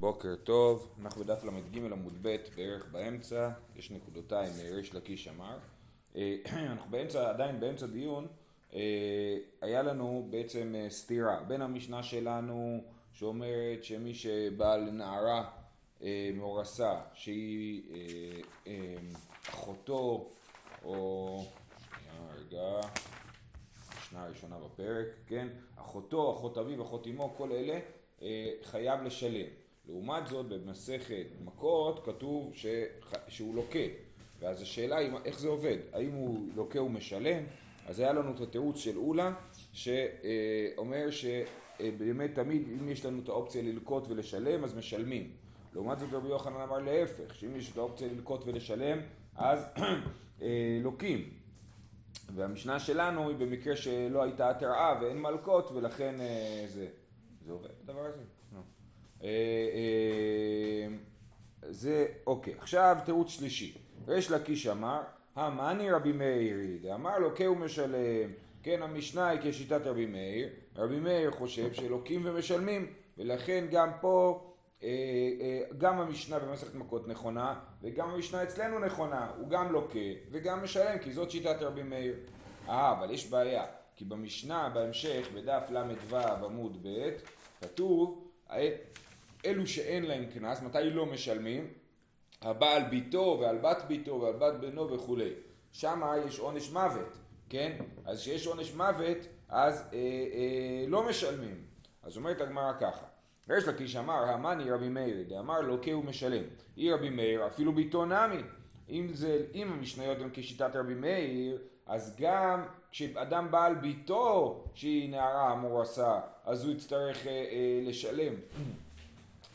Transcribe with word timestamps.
בוקר 0.00 0.34
טוב, 0.44 0.94
אנחנו 1.02 1.24
בדף 1.24 1.44
ל"ג 1.44 1.78
עמוד 1.92 2.18
ב' 2.22 2.36
בערך 2.56 2.86
באמצע, 2.92 3.50
יש 3.76 3.90
נקודותיים 3.90 4.52
ריש 4.70 4.94
לקיש 4.94 5.28
אמר. 5.28 5.58
אה, 6.16 6.36
אנחנו 6.72 6.90
באמצע, 6.90 7.30
עדיין 7.30 7.60
באמצע 7.60 7.86
דיון, 7.86 8.26
אה, 8.74 9.36
היה 9.60 9.82
לנו 9.82 10.26
בעצם 10.30 10.74
אה, 10.76 10.90
סתירה 10.90 11.42
בין 11.42 11.62
המשנה 11.62 12.02
שלנו 12.02 12.84
שאומרת 13.12 13.84
שמי 13.84 14.14
שבא 14.14 14.76
לנערה 14.76 15.50
מאורסה 16.34 17.00
שהיא 17.14 17.82
אחותו 19.48 20.30
או 20.84 21.44
רגע, 22.38 22.80
המשנה 23.96 24.24
הראשונה 24.24 24.56
בפרק, 24.58 25.06
כן, 25.26 25.48
אחותו, 25.76 26.34
אחות 26.34 26.58
אביו, 26.58 26.82
אחות 26.82 27.06
אמו, 27.06 27.34
כל 27.36 27.52
אלה 27.52 27.78
חייב 28.62 29.02
לשלם. 29.02 29.46
לעומת 29.88 30.26
זאת 30.26 30.48
במסכת 30.48 31.26
מכות 31.44 32.04
כתוב 32.04 32.54
ש... 32.54 32.66
שהוא 33.28 33.54
לוקה. 33.54 33.78
ואז 34.40 34.62
השאלה 34.62 34.96
היא 34.96 35.10
איך 35.24 35.38
זה 35.38 35.48
עובד? 35.48 35.76
האם 35.92 36.12
הוא 36.12 36.48
לוקה 36.54 36.82
ומשלם? 36.82 37.44
אז 37.86 38.00
היה 38.00 38.12
לנו 38.12 38.34
את 38.34 38.40
התירוץ 38.40 38.78
של 38.78 38.96
אולה 38.96 39.34
שאומר 39.72 41.06
שבאמת 41.10 42.34
תמיד 42.34 42.68
אם 42.68 42.88
יש 42.88 43.06
לנו 43.06 43.22
את 43.22 43.28
האופציה 43.28 43.62
ללקוט 43.62 44.04
ולשלם 44.08 44.64
אז 44.64 44.76
משלמים. 44.76 45.30
לעומת 45.74 45.98
זאת 45.98 46.12
רבי 46.12 46.28
יוחנן 46.28 46.60
אמר 46.60 46.78
להפך 46.78 47.34
שאם 47.34 47.56
יש 47.56 47.72
את 47.72 47.76
האופציה 47.76 48.08
ללקוט 48.08 48.42
ולשלם 48.46 48.98
אז 49.36 49.64
אה, 50.42 50.78
לוקים. 50.82 51.30
והמשנה 52.34 52.80
שלנו 52.80 53.28
היא 53.28 53.36
במקרה 53.36 53.76
שלא 53.76 54.22
הייתה 54.22 54.50
התראה 54.50 54.98
ואין 55.00 55.22
מלקות 55.22 55.70
ולכן 55.70 56.20
אה, 56.20 56.64
זה, 56.66 56.86
זה 57.46 57.52
עובד 57.52 57.70
הדבר 57.84 58.00
הזה 58.00 58.22
זה, 61.70 62.06
אוקיי, 62.26 62.54
עכשיו 62.58 62.96
תירוץ 63.04 63.30
שלישי. 63.30 63.78
ריש 64.08 64.30
לקיש 64.30 64.66
אמר, 64.66 65.00
המאני 65.36 65.90
רבי 65.90 66.12
מאירי, 66.12 66.78
דאמר 66.78 67.18
לוקה 67.18 67.50
ומשלם, 67.50 68.30
כן 68.62 68.82
המשנה 68.82 69.28
היא 69.28 69.40
כשיטת 69.42 69.86
רבי 69.86 70.06
מאיר, 70.06 70.48
רבי 70.76 71.00
מאיר 71.00 71.30
חושב 71.30 71.72
שלוקים 71.72 72.22
ומשלמים, 72.24 72.92
ולכן 73.18 73.64
גם 73.70 73.90
פה, 74.00 74.46
אה, 74.82 74.88
גם 75.78 76.00
המשנה 76.00 76.38
במסכת 76.38 76.74
מכות 76.74 77.08
נכונה, 77.08 77.60
וגם 77.82 78.10
המשנה 78.10 78.42
אצלנו 78.42 78.78
נכונה, 78.78 79.30
הוא 79.38 79.48
גם 79.48 79.72
לוקה 79.72 79.98
וגם 80.30 80.64
משלם, 80.64 80.98
כי 80.98 81.12
זאת 81.12 81.30
שיטת 81.30 81.62
רבי 81.62 81.82
מאיר. 81.82 82.14
אה, 82.68 82.92
אבל 82.92 83.10
יש 83.10 83.30
בעיה, 83.30 83.64
כי 83.96 84.04
במשנה 84.04 84.68
בהמשך, 84.74 85.28
בדף 85.34 85.70
ל"ו 85.70 86.16
עמוד 86.44 86.78
ב', 86.82 87.10
כתוב 87.60 88.28
אלו 89.46 89.66
שאין 89.66 90.04
להם 90.04 90.24
קנס, 90.34 90.62
מתי 90.62 90.90
לא 90.90 91.06
משלמים? 91.06 91.68
הבעל 92.42 92.82
ביתו 92.82 93.38
ועל 93.40 93.58
בת 93.58 93.84
ביתו 93.88 94.20
ועל 94.20 94.32
בת 94.32 94.60
בנו 94.60 94.90
וכולי. 94.90 95.30
שם 95.72 96.02
יש 96.26 96.38
עונש 96.38 96.70
מוות, 96.70 97.18
כן? 97.48 97.76
אז 98.04 98.20
כשיש 98.20 98.46
עונש 98.46 98.74
מוות 98.74 99.18
אז 99.48 99.90
אה, 99.92 99.98
אה, 99.98 100.84
לא 100.88 101.08
משלמים. 101.08 101.64
אז 102.02 102.16
אומרת 102.16 102.40
הגמרא 102.40 102.72
ככה 102.80 103.06
ריש 103.50 103.64
לקיש 103.64 103.96
אמר 103.96 104.24
המאני 104.24 104.70
רבי 104.70 104.88
מאיר 104.88 105.22
דאמר 105.28 105.60
לוקה 105.60 105.92
הוא 105.92 106.04
משלם. 106.04 106.42
אי 106.76 106.92
רבי 106.92 107.10
מאיר 107.10 107.46
אפילו 107.46 107.72
ביתו 107.72 108.04
נמי. 108.04 108.42
אם, 108.88 109.08
זה, 109.12 109.46
אם 109.54 109.72
המשניות 109.72 110.18
הן 110.20 110.28
כשיטת 110.32 110.76
רבי 110.76 110.94
מאיר 110.94 111.58
אז 111.86 112.16
גם 112.18 112.62
כשאדם 112.90 113.50
בעל 113.50 113.74
ביתו 113.74 114.64
שהיא 114.74 115.10
נערה 115.10 115.50
המורסה 115.50 116.20
אז 116.44 116.64
הוא 116.64 116.72
יצטרך 116.72 117.26
אה, 117.26 117.32
אה, 117.32 117.80
לשלם 117.82 118.34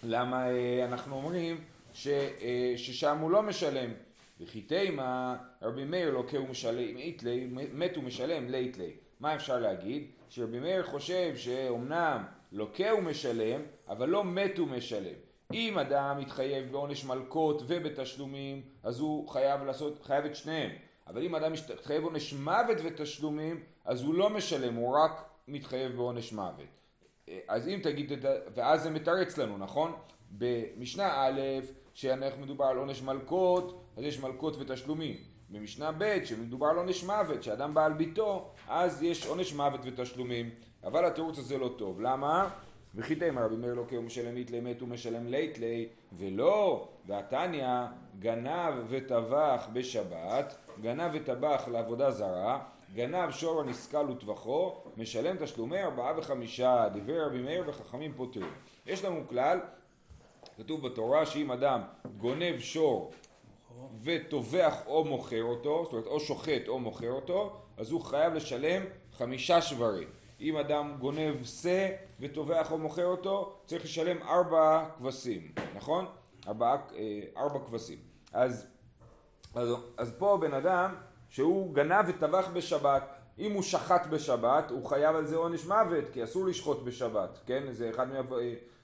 למה 0.04 0.50
אה, 0.50 0.86
אנחנו 0.86 1.16
אומרים 1.16 1.58
ש, 1.94 2.08
אה, 2.08 2.74
ששם 2.78 3.18
הוא 3.18 3.32
לא 3.32 3.44
משלם? 3.44 3.92
וכי 4.42 4.62
תימה 4.62 5.38
רבי 5.62 5.84
מאיר 5.84 6.12
לוקה 6.12 6.40
ומשלם, 6.40 6.98
איתלי, 6.98 7.48
מת 7.74 7.98
ומשלם 7.98 8.50
ליתלי. 8.50 8.92
מה 9.20 9.36
אפשר 9.36 9.60
להגיד? 9.60 10.08
שרבי 10.30 10.60
מאיר 10.60 10.84
חושב 10.84 11.34
שאומנם 11.36 12.24
לוקה 12.52 12.96
ומשלם, 12.98 13.62
אבל 13.90 14.10
לא 14.10 14.24
מת 14.24 14.60
ומשלם. 14.60 15.14
אם 15.54 15.80
אדם 15.80 16.18
מתחייב 16.20 16.72
בעונש 16.72 17.06
מלקות 17.06 17.62
ובתשלומים, 17.68 18.62
אז 18.84 19.00
הוא 19.00 19.30
חייב 19.30 19.64
לעשות, 19.64 20.04
חייב 20.04 20.26
את 20.26 20.36
שניהם. 20.36 20.72
אבל 21.08 21.24
אם 21.24 21.36
אדם 21.36 21.54
מתחייב 21.54 22.02
בעונש 22.02 22.34
מוות 22.34 22.78
ותשלומים, 22.84 23.64
אז 23.86 24.04
הוא 24.04 24.14
לא 24.14 24.30
משלם, 24.30 24.76
הוא 24.76 24.98
רק 24.98 25.30
מתחייב 25.48 25.92
בעונש 25.92 26.34
מוות. 26.34 26.81
אז 27.48 27.68
אם 27.68 27.80
תגיד 27.84 28.12
את 28.12 28.26
ה... 28.26 28.30
ואז 28.56 28.84
זה 28.84 28.90
מתרץ 28.90 29.38
לנו, 29.38 29.58
נכון? 29.58 29.92
במשנה 30.32 31.14
א', 31.16 31.42
שאנחנו 31.94 32.42
מדובר 32.42 32.66
על 32.66 32.78
עונש 32.78 33.02
מלקות, 33.02 33.84
אז 33.98 34.04
יש 34.04 34.20
מלקות 34.20 34.56
ותשלומים. 34.60 35.16
במשנה 35.50 35.92
ב', 35.98 36.26
שמדובר 36.26 36.68
על 36.68 36.78
עונש 36.78 37.04
מוות, 37.04 37.44
שאדם 37.44 37.74
בא 37.74 37.86
על 37.86 37.94
ביתו, 37.94 38.52
אז 38.68 39.04
יש 39.04 39.26
עונש 39.26 39.54
מוות 39.54 39.80
ותשלומים. 39.84 40.50
אבל 40.84 41.06
התירוץ 41.06 41.40
הזה 41.40 41.58
לא 41.58 41.74
טוב. 41.78 42.02
למה? 42.02 42.50
וכי 42.96 43.16
תימא 43.16 43.40
רבי 43.40 43.56
מאיר 43.56 43.74
לוקה 43.74 44.00
ומשלם 44.00 44.38
איתלי 44.38 44.60
מת 44.60 44.82
ומשלם 44.82 45.28
ליתלי, 45.28 45.88
ולא, 46.14 46.88
והתניא 47.06 47.68
גנב 48.20 48.74
וטבח 48.88 49.70
בשבת, 49.74 50.56
גנב 50.82 51.12
וטבח 51.14 51.68
לעבודה 51.72 52.12
זרה, 52.12 52.60
גנב 52.94 53.32
שור 53.32 53.62
הנסכל 53.62 54.10
וטבחו, 54.10 54.76
משלם 54.98 55.46
תשלומי 55.46 55.84
ארבעה 55.84 56.20
וחמישה, 56.20 56.90
דברי 56.94 57.20
רבי 57.20 57.42
מאיר 57.42 57.64
וחכמים 57.68 58.14
פותרים. 58.16 58.54
יש 58.86 59.06
לנו 59.06 59.28
כלל, 59.28 59.60
כתוב 60.58 60.88
בתורה 60.88 61.26
שאם 61.26 61.52
אדם 61.52 61.82
גונב 62.18 62.60
שור 62.60 63.12
וטובח 64.04 64.76
או 64.86 65.06
מוכר 65.06 65.44
אותו, 65.44 65.84
זאת 65.84 65.94
אומרת 65.94 66.08
או 66.08 66.20
שוחט 66.20 66.68
או 66.68 66.80
מוכר 66.80 67.12
אותו, 67.12 67.62
אז 67.78 67.92
הוא 67.92 68.02
חייב 68.02 68.34
לשלם 68.34 68.84
חמישה 69.18 69.62
שברים. 69.62 70.08
אם 70.42 70.58
אדם 70.58 70.96
גונב 71.00 71.46
שא 71.46 71.90
וטובח 72.20 72.72
או 72.72 72.78
מוכר 72.78 73.06
אותו, 73.06 73.56
צריך 73.66 73.84
לשלם 73.84 74.24
ארבע 74.24 74.86
כבשים, 74.98 75.52
נכון? 75.76 76.06
ארבע, 76.48 76.76
אה, 76.96 77.22
ארבע 77.38 77.60
כבשים. 77.60 77.98
אז, 78.34 78.68
אז, 79.56 79.70
אז 79.98 80.16
פה 80.18 80.38
בן 80.42 80.54
אדם 80.54 80.96
שהוא 81.32 81.76
גנב 81.76 82.06
וטבח 82.08 82.48
בשבת. 82.54 83.04
אם 83.40 83.52
הוא 83.52 83.62
שחט 83.62 84.08
בשבת, 84.08 84.72
הוא 84.72 84.86
חייב 84.86 85.16
על 85.16 85.26
זה 85.26 85.36
עונש 85.36 85.66
מוות, 85.66 86.04
כי 86.14 86.24
אסור 86.24 86.46
לשחוט 86.46 86.84
בשבת, 86.84 87.40
כן? 87.46 87.64
זה 87.72 87.90
אחד, 87.90 88.08
מה... 88.10 88.38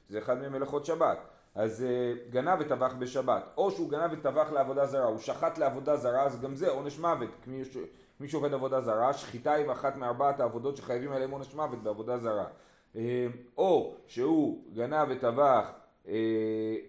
זה 0.10 0.18
אחד 0.18 0.42
ממלאכות 0.42 0.86
שבת. 0.86 1.18
אז 1.56 1.86
uh, 1.86 2.32
גנב 2.32 2.60
וטבח 2.60 2.94
בשבת. 3.00 3.44
או 3.58 3.72
שהוא 3.72 3.90
גנב 3.90 4.14
וטבח 4.14 4.52
לעבודה 4.52 4.86
זרה, 4.86 5.06
הוא 5.06 5.18
שחט 5.18 5.58
לעבודה 5.58 5.98
זרה, 5.98 6.24
אז 6.24 6.42
גם 6.42 6.56
זה 6.56 6.70
עונש 6.70 7.00
מוות. 7.00 7.30
מי 8.20 8.28
שעובד 8.28 8.54
עבודה 8.54 8.82
זרה, 8.82 9.14
שחיטה 9.14 9.54
היא 9.54 9.72
אחת 9.72 9.98
מארבעת 9.98 10.40
העבודות 10.40 10.78
שחייבים 10.78 11.12
עליהם 11.12 11.32
עונש 11.32 11.54
מוות 11.54 11.84
בעבודה 11.84 12.18
זרה. 12.18 12.46
Uh, 12.94 12.98
או 13.58 13.96
שהוא 14.08 14.64
גנב 14.74 15.08
וטבח 15.10 15.70
uh, 16.06 16.10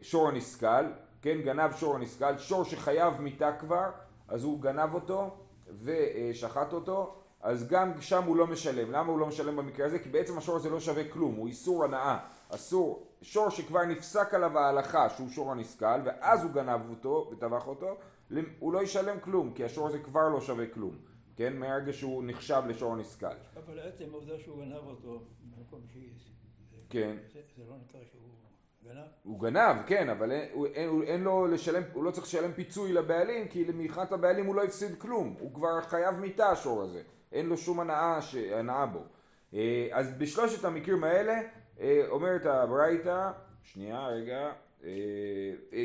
שור 0.02 0.28
הנסכל, 0.28 0.84
כן? 1.22 1.40
גנב 1.42 1.72
שור 1.76 1.94
הנסכל, 1.94 2.38
שור 2.38 2.64
שחייב 2.64 3.20
מיתה 3.20 3.52
כבר, 3.52 3.90
אז 4.28 4.44
הוא 4.44 4.60
גנב 4.60 4.94
אותו, 4.94 5.36
ושחט 5.84 6.72
אותו, 6.72 7.14
אז 7.40 7.68
גם 7.68 8.00
שם 8.00 8.24
הוא 8.24 8.36
לא 8.36 8.46
משלם. 8.46 8.90
למה 8.90 9.12
הוא 9.12 9.18
לא 9.18 9.26
משלם 9.26 9.56
במקרה 9.56 9.86
הזה? 9.86 9.98
כי 9.98 10.08
בעצם 10.08 10.38
השור 10.38 10.56
הזה 10.56 10.70
לא 10.70 10.80
שווה 10.80 11.08
כלום, 11.08 11.34
הוא 11.34 11.48
איסור 11.48 11.84
הנאה. 11.84 12.18
אסור, 12.48 13.06
שור 13.22 13.50
שכבר 13.50 13.84
נפסק 13.84 14.34
עליו 14.34 14.58
ההלכה 14.58 15.10
שהוא 15.10 15.28
שור 15.28 15.52
הנסכל, 15.52 16.00
ואז 16.04 16.42
הוא 16.42 16.50
גנב 16.50 16.90
אותו 16.90 17.30
וטבח 17.32 17.66
אותו, 17.66 17.96
הוא 18.58 18.72
לא 18.72 18.82
ישלם 18.82 19.20
כלום, 19.20 19.52
כי 19.54 19.64
השור 19.64 19.86
הזה 19.86 19.98
כבר 19.98 20.28
לא 20.28 20.40
שווה 20.40 20.66
כלום. 20.66 20.96
כן? 21.36 21.56
מהרגע 21.56 21.92
שהוא 21.92 22.24
נחשב 22.26 22.62
לשור 22.68 22.92
הנסכל. 22.92 23.26
אבל 23.56 23.80
עצם 23.80 24.04
העובדה 24.10 24.38
שהוא 24.38 24.58
גנב 24.58 24.86
אותו 24.86 25.22
במקום 25.56 25.80
שיש. 25.92 26.32
כן. 26.90 27.16
זה, 27.32 27.40
זה 27.56 27.62
לא 27.70 27.76
נקרא 27.76 28.00
שהוא... 28.10 28.27
הוא 29.22 29.40
גנב, 29.40 29.76
כן, 29.86 30.08
אבל 30.08 30.32
אין, 30.32 30.48
הוא, 30.52 30.66
אין, 30.66 31.02
אין 31.02 31.22
לו 31.22 31.46
לשלם, 31.46 31.82
הוא 31.92 32.04
לא 32.04 32.10
צריך 32.10 32.26
לשלם 32.26 32.52
פיצוי 32.52 32.92
לבעלים, 32.92 33.48
כי 33.48 33.64
מבחינת 33.74 34.12
הבעלים 34.12 34.46
הוא 34.46 34.54
לא 34.54 34.64
הפסיד 34.64 35.00
כלום, 35.00 35.34
הוא 35.38 35.54
כבר 35.54 35.80
חייב 35.82 36.14
מיתה 36.14 36.50
השור 36.50 36.82
הזה, 36.82 37.00
אין 37.32 37.46
לו 37.46 37.56
שום 37.56 37.80
הנאה, 37.80 38.22
ש... 38.22 38.34
הנאה 38.34 38.86
בו. 38.86 39.02
אה, 39.54 39.88
אז 39.92 40.10
בשלושת 40.18 40.64
המקרים 40.64 41.04
האלה 41.04 41.40
אה, 41.80 42.02
אומרת 42.08 42.46
הברייתא, 42.46 43.30
שנייה 43.62 44.06
רגע, 44.06 44.52
אה, 44.84 44.90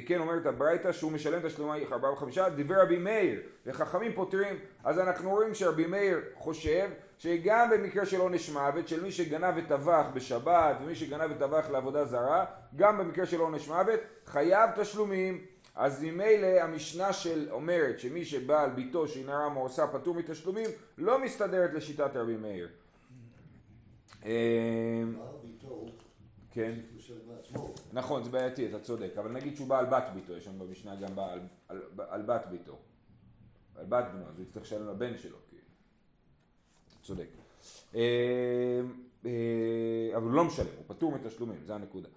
כן 0.05 0.19
אומרת 0.19 0.45
הברייתא 0.45 0.91
שהוא 0.91 1.11
משלם 1.11 1.47
תשלומי 1.47 1.85
ארבעה 1.91 2.13
וחמישה, 2.13 2.49
דיבר 2.49 2.81
רבי 2.81 2.97
מאיר 2.97 3.41
וחכמים 3.65 4.13
פותרים. 4.13 4.55
אז 4.83 4.99
אנחנו 4.99 5.29
רואים 5.29 5.53
שרבי 5.53 5.85
מאיר 5.85 6.19
חושב 6.35 6.89
שגם 7.23 7.69
במקרה 7.69 8.05
של 8.05 8.19
עונש 8.19 8.49
מוות 8.49 8.87
של 8.87 9.03
מי 9.03 9.11
שגנב 9.11 9.53
וטבח 9.57 10.05
בשבת 10.13 10.77
ומי 10.81 10.95
שגנב 10.95 11.31
וטבח 11.31 11.69
לעבודה 11.69 12.05
זרה 12.05 12.45
גם 12.75 12.97
במקרה 12.97 13.25
של 13.25 13.39
עונש 13.39 13.67
מוות 13.67 13.99
חייב 14.25 14.69
תשלומים 14.81 15.45
אז 15.75 16.03
ממילא 16.03 16.61
המשנה 16.61 17.13
של 17.13 17.47
אומרת 17.51 17.99
שמי 17.99 18.25
שבא 18.25 18.63
על 18.63 18.69
ביתו 18.69 19.07
שהיא 19.07 19.25
נערה 19.25 19.49
מורסה 19.49 19.87
פטור 19.87 20.15
מתשלומים 20.15 20.69
לא 20.97 21.23
מסתדרת 21.23 21.73
לשיטת 21.73 22.15
רבי 22.15 22.37
מאיר 22.37 22.69
כן. 26.51 26.73
נכון, 27.93 28.23
זה 28.23 28.29
בעייתי, 28.29 28.69
אתה 28.69 28.79
צודק, 28.79 29.11
אבל 29.17 29.31
נגיד 29.31 29.55
שהוא 29.55 29.67
בא 29.67 29.79
על 29.79 29.85
בת 29.85 30.03
ביתו, 30.13 30.33
יש 30.33 30.45
שם 30.45 30.59
במשנה 30.59 30.95
גם 30.95 31.15
בא 31.15 31.31
על, 31.31 31.39
על, 31.67 31.81
על 32.09 32.21
בת 32.21 32.45
ביתו. 32.51 32.77
על 33.75 33.85
בת 33.85 34.05
בנו, 34.13 34.29
אז 34.29 34.37
הוא 34.37 34.45
יצטרך 34.45 34.63
לשלם 34.63 34.87
לבן 34.87 35.17
שלו, 35.17 35.37
צודק. 37.03 37.27
אה, 37.95 38.01
אה, 39.25 39.31
אבל 40.15 40.23
הוא 40.23 40.33
לא 40.33 40.43
משלם, 40.43 40.67
הוא 40.77 40.95
פטור 40.95 41.11
מתשלומים, 41.11 41.57
זה 41.65 41.75
הנקודה. 41.75 42.07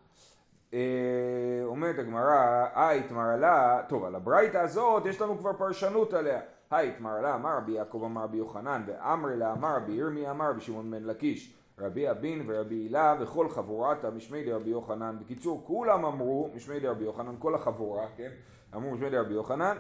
אה, 0.74 1.60
אומרת 1.64 1.98
הגמרא, 1.98 2.66
היי 2.74 3.02
תמרלה, 3.02 3.82
טוב, 3.88 4.04
על 4.04 4.14
הברייתא 4.14 4.58
הזאת 4.58 5.06
יש 5.06 5.20
לנו 5.20 5.38
כבר 5.38 5.52
פרשנות 5.52 6.12
עליה. 6.12 6.40
היי 6.70 6.92
תמרלה, 6.98 7.34
אמר 7.34 7.56
רבי 7.56 7.72
יעקב 7.72 8.02
אמר 8.04 8.22
רבי 8.22 8.36
יוחנן, 8.36 8.82
ואמרי 8.86 9.36
לה 9.36 9.52
אמר 9.52 9.76
רבי 9.76 9.92
ירמי 9.92 10.30
אמר 10.30 10.50
רבי 10.50 10.60
שמעון 10.60 10.90
בן 10.90 11.04
לקיש. 11.04 11.56
רבי 11.78 12.10
אבין 12.10 12.42
ורבי 12.46 12.74
הילה 12.74 13.16
וכל 13.20 13.48
חבורת 13.48 14.04
משמי 14.04 14.44
דרבי 14.44 14.70
יוחנן. 14.70 15.16
בקיצור, 15.20 15.62
כולם 15.66 16.04
אמרו, 16.04 16.50
משמי 16.54 16.80
דרבי 16.80 17.04
יוחנן, 17.04 17.34
כל 17.38 17.54
החבורה, 17.54 18.06
כן? 18.16 18.30
אמרו 18.74 18.90
משמי 18.90 19.10
דרבי 19.10 19.34
יוחנן, 19.34 19.76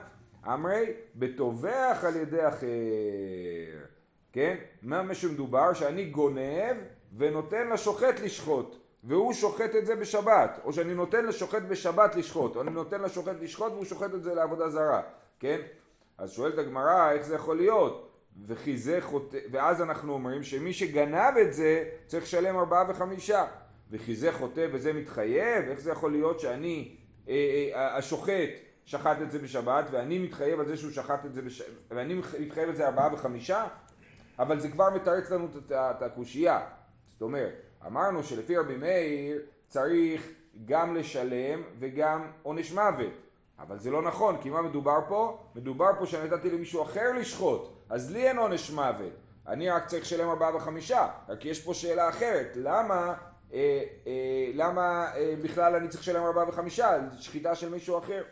אמרי, 0.46 0.92
בטובח 1.14 2.04
על 2.06 2.16
ידי 2.16 2.48
אחר. 2.48 3.95
כן? 4.36 4.56
מה 4.82 5.14
שמדובר? 5.14 5.72
שאני 5.72 6.04
גונב 6.04 6.76
ונותן 7.16 7.68
לשוחט 7.68 8.20
לשחוט. 8.24 8.76
והוא 9.04 9.32
שוחט 9.32 9.76
את 9.78 9.86
זה 9.86 9.96
בשבת, 9.96 10.60
או 10.64 10.72
שאני 10.72 10.94
נותן 10.94 11.26
לשוחט 11.26 11.62
בשבת 11.62 12.16
לשחוט, 12.16 12.56
או 12.56 12.62
אני 12.62 12.70
נותן 12.70 13.00
לשוחט 13.00 13.36
לשחוט 13.40 13.72
והוא 13.72 13.84
שוחט 13.84 14.14
את 14.14 14.22
זה 14.22 14.34
לעבודה 14.34 14.68
זרה, 14.68 15.02
כן? 15.40 15.60
אז 16.18 16.30
שואלת 16.32 16.58
הגמרא, 16.58 17.12
איך 17.12 17.22
זה 17.22 17.34
יכול 17.34 17.56
להיות? 17.56 18.12
וכי 18.46 18.76
זה 18.76 18.98
חוטא, 19.00 19.38
ואז 19.50 19.82
אנחנו 19.82 20.12
אומרים 20.12 20.42
שמי 20.42 20.72
שגנב 20.72 21.36
את 21.42 21.54
זה 21.54 21.84
צריך 22.06 22.24
לשלם 22.24 22.56
ארבעה 22.56 22.84
וחמישה. 22.88 23.44
וכי 23.90 24.14
זה 24.14 24.32
חוטא 24.32 24.66
וזה 24.72 24.92
מתחייב, 24.92 25.68
איך 25.68 25.80
זה 25.80 25.90
יכול 25.90 26.12
להיות 26.12 26.40
שאני, 26.40 26.96
אה, 27.28 27.34
אה, 27.74 27.96
השוחט 27.96 28.50
שחט 28.84 29.16
את 29.22 29.30
זה 29.30 29.38
בשבת 29.38 29.84
ואני 29.90 30.18
מתחייב 30.18 30.60
על 30.60 30.66
זה 30.66 30.76
שהוא 30.76 30.90
שחט 30.90 31.26
את 31.26 31.34
זה 31.34 31.42
בשבת, 31.42 31.66
ואני 31.90 32.20
מתחייב 32.40 32.68
על 32.68 32.76
זה 32.76 32.86
ארבעה 32.86 33.14
וחמישה? 33.14 33.66
אבל 34.38 34.60
זה 34.60 34.68
כבר 34.68 34.90
מתרץ 34.90 35.30
לנו 35.30 35.48
את 35.70 36.02
הקושייה. 36.02 36.60
זאת 37.06 37.22
אומרת, 37.22 37.52
אמרנו 37.86 38.22
שלפי 38.22 38.56
רבי 38.56 38.76
מאיר 38.76 39.42
צריך 39.68 40.32
גם 40.64 40.96
לשלם 40.96 41.62
וגם 41.78 42.30
עונש 42.42 42.72
מוות. 42.72 43.12
אבל 43.58 43.78
זה 43.78 43.90
לא 43.90 44.02
נכון, 44.02 44.36
כי 44.42 44.50
מה 44.50 44.62
מדובר 44.62 44.98
פה? 45.08 45.38
מדובר 45.54 45.90
פה 45.98 46.06
שאני 46.06 46.28
נתתי 46.28 46.50
למישהו 46.50 46.82
אחר 46.82 47.12
לשחוט, 47.12 47.68
אז 47.90 48.12
לי 48.12 48.28
אין 48.28 48.38
עונש 48.38 48.70
מוות. 48.70 49.12
אני 49.48 49.70
רק 49.70 49.86
צריך 49.86 50.02
לשלם 50.02 50.28
ארבעה 50.28 50.56
וחמישה, 50.56 51.08
רק 51.28 51.44
יש 51.44 51.64
פה 51.64 51.74
שאלה 51.74 52.08
אחרת, 52.08 52.52
למה, 52.56 53.14
אה, 53.52 53.82
אה, 54.06 54.50
למה 54.54 55.06
אה, 55.16 55.34
בכלל 55.42 55.74
אני 55.74 55.88
צריך 55.88 56.02
לשלם 56.02 56.24
ארבעה 56.24 56.48
וחמישה 56.48 56.94
על 56.94 57.00
שחיטה 57.18 57.54
של 57.54 57.68
מישהו 57.68 57.98
אחר? 57.98 58.22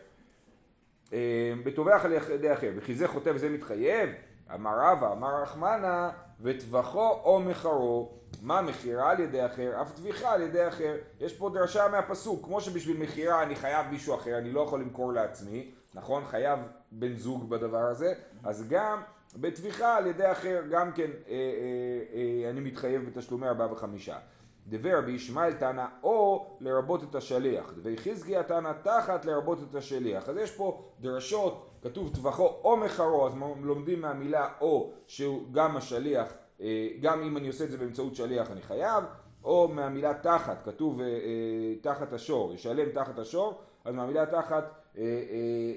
אה, 1.13 1.53
בטובח 1.63 2.05
על 2.05 2.13
ידי 2.33 2.53
אחר, 2.53 2.71
וכי 2.75 2.95
זה 2.95 3.07
חוטא 3.07 3.31
וזה 3.35 3.49
מתחייב, 3.49 4.09
אמר 4.53 4.79
רבא, 4.79 5.11
אמר 5.11 5.41
רחמנה, 5.41 6.09
וטבחו 6.41 7.09
או 7.23 7.39
מחרו, 7.39 8.11
מה 8.41 8.61
מכירה 8.61 9.11
על 9.11 9.19
ידי 9.19 9.45
אחר, 9.45 9.81
אף 9.81 9.91
טביחה 9.91 10.33
על 10.33 10.41
ידי 10.41 10.67
אחר. 10.67 10.95
יש 11.19 11.33
פה 11.33 11.49
דרשה 11.49 11.87
מהפסוק, 11.87 12.45
כמו 12.45 12.61
שבשביל 12.61 12.97
מכירה 12.97 13.43
אני 13.43 13.55
חייב 13.55 13.85
מישהו 13.91 14.15
אחר, 14.15 14.37
אני 14.37 14.51
לא 14.51 14.61
יכול 14.61 14.81
למכור 14.81 15.13
לעצמי, 15.13 15.71
נכון? 15.93 16.25
חייב 16.25 16.59
בן 16.91 17.15
זוג 17.15 17.49
בדבר 17.49 17.85
הזה, 17.85 18.13
אז 18.43 18.67
גם 18.69 19.01
בטביחה 19.35 19.97
על 19.97 20.07
ידי 20.07 20.31
אחר, 20.31 20.61
גם 20.71 20.91
כן 20.91 21.09
אה, 21.27 21.33
אה, 21.33 22.45
אה, 22.45 22.49
אני 22.49 22.59
מתחייב 22.59 23.05
בתשלומי 23.05 23.47
ארבעה 23.47 23.71
וחמישה. 23.71 24.17
דבר 24.67 24.97
רבי 24.97 25.11
ישמעאל 25.11 25.53
תנא 25.53 25.85
או 26.03 26.45
לרבות 26.59 27.03
את 27.03 27.15
השליח, 27.15 27.73
דבי 27.77 27.97
חזקיה 27.97 28.43
תנא 28.43 28.71
תחת 28.83 29.25
לרבות 29.25 29.59
את 29.69 29.75
השליח. 29.75 30.29
אז 30.29 30.37
יש 30.37 30.51
פה 30.51 30.83
דרשות, 30.99 31.69
כתוב 31.81 32.15
טבחו 32.15 32.47
או 32.63 32.77
מחרו, 32.77 33.27
אז 33.27 33.33
לומדים 33.61 34.01
מהמילה 34.01 34.47
או 34.61 34.91
שהוא 35.07 35.41
גם 35.51 35.77
השליח 35.77 36.33
אה, 36.61 36.87
גם 37.01 37.21
אם 37.21 37.37
אני 37.37 37.47
עושה 37.47 37.63
את 37.63 37.71
זה 37.71 37.77
באמצעות 37.77 38.15
שליח 38.15 38.51
אני 38.51 38.61
חייב, 38.61 39.03
או 39.43 39.67
מהמילה 39.67 40.13
תחת, 40.13 40.65
כתוב 40.65 41.01
אה, 41.01 41.05
אה, 41.05 41.75
תחת 41.81 42.13
השור, 42.13 42.53
ישלם 42.53 42.89
תחת 42.89 43.19
השור, 43.19 43.61
אז 43.85 43.95
מהמילה 43.95 44.25
תחת 44.25 44.84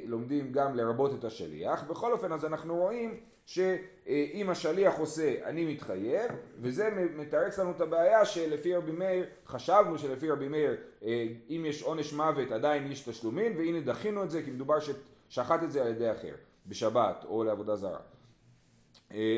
לומדים 0.07 0.53
גם 0.53 0.77
לרבות 0.77 1.15
את 1.15 1.25
השליח. 1.25 1.83
בכל 1.83 2.13
אופן 2.13 2.33
אז 2.33 2.45
אנחנו 2.45 2.77
רואים 2.77 3.21
שאם 3.47 4.47
השליח 4.51 4.99
עושה 4.99 5.35
אני 5.45 5.73
מתחייב, 5.73 6.31
וזה 6.59 7.09
מתרץ 7.17 7.59
לנו 7.59 7.71
את 7.71 7.81
הבעיה 7.81 8.25
שלפי 8.25 8.75
רבי 8.75 8.93
מאיר, 8.93 9.25
חשבנו 9.47 9.99
שלפי 9.99 10.31
רבי 10.31 10.49
מאיר 10.49 10.77
אם 11.51 11.65
יש 11.67 11.83
עונש 11.83 12.13
מוות 12.13 12.51
עדיין 12.53 12.93
יש 12.93 13.09
תשלומים, 13.09 13.53
והנה 13.57 13.81
דחינו 13.81 14.25
את 14.25 14.31
זה 14.31 14.43
כי 14.43 14.51
מדובר 14.51 14.77
ששחט 15.29 15.63
את 15.63 15.73
זה 15.73 15.83
על 15.83 15.89
ידי 15.89 16.13
אחר, 16.13 16.35
בשבת 16.67 17.25
או 17.29 17.45
לעבודה 17.45 17.77
זרה. 17.77 18.01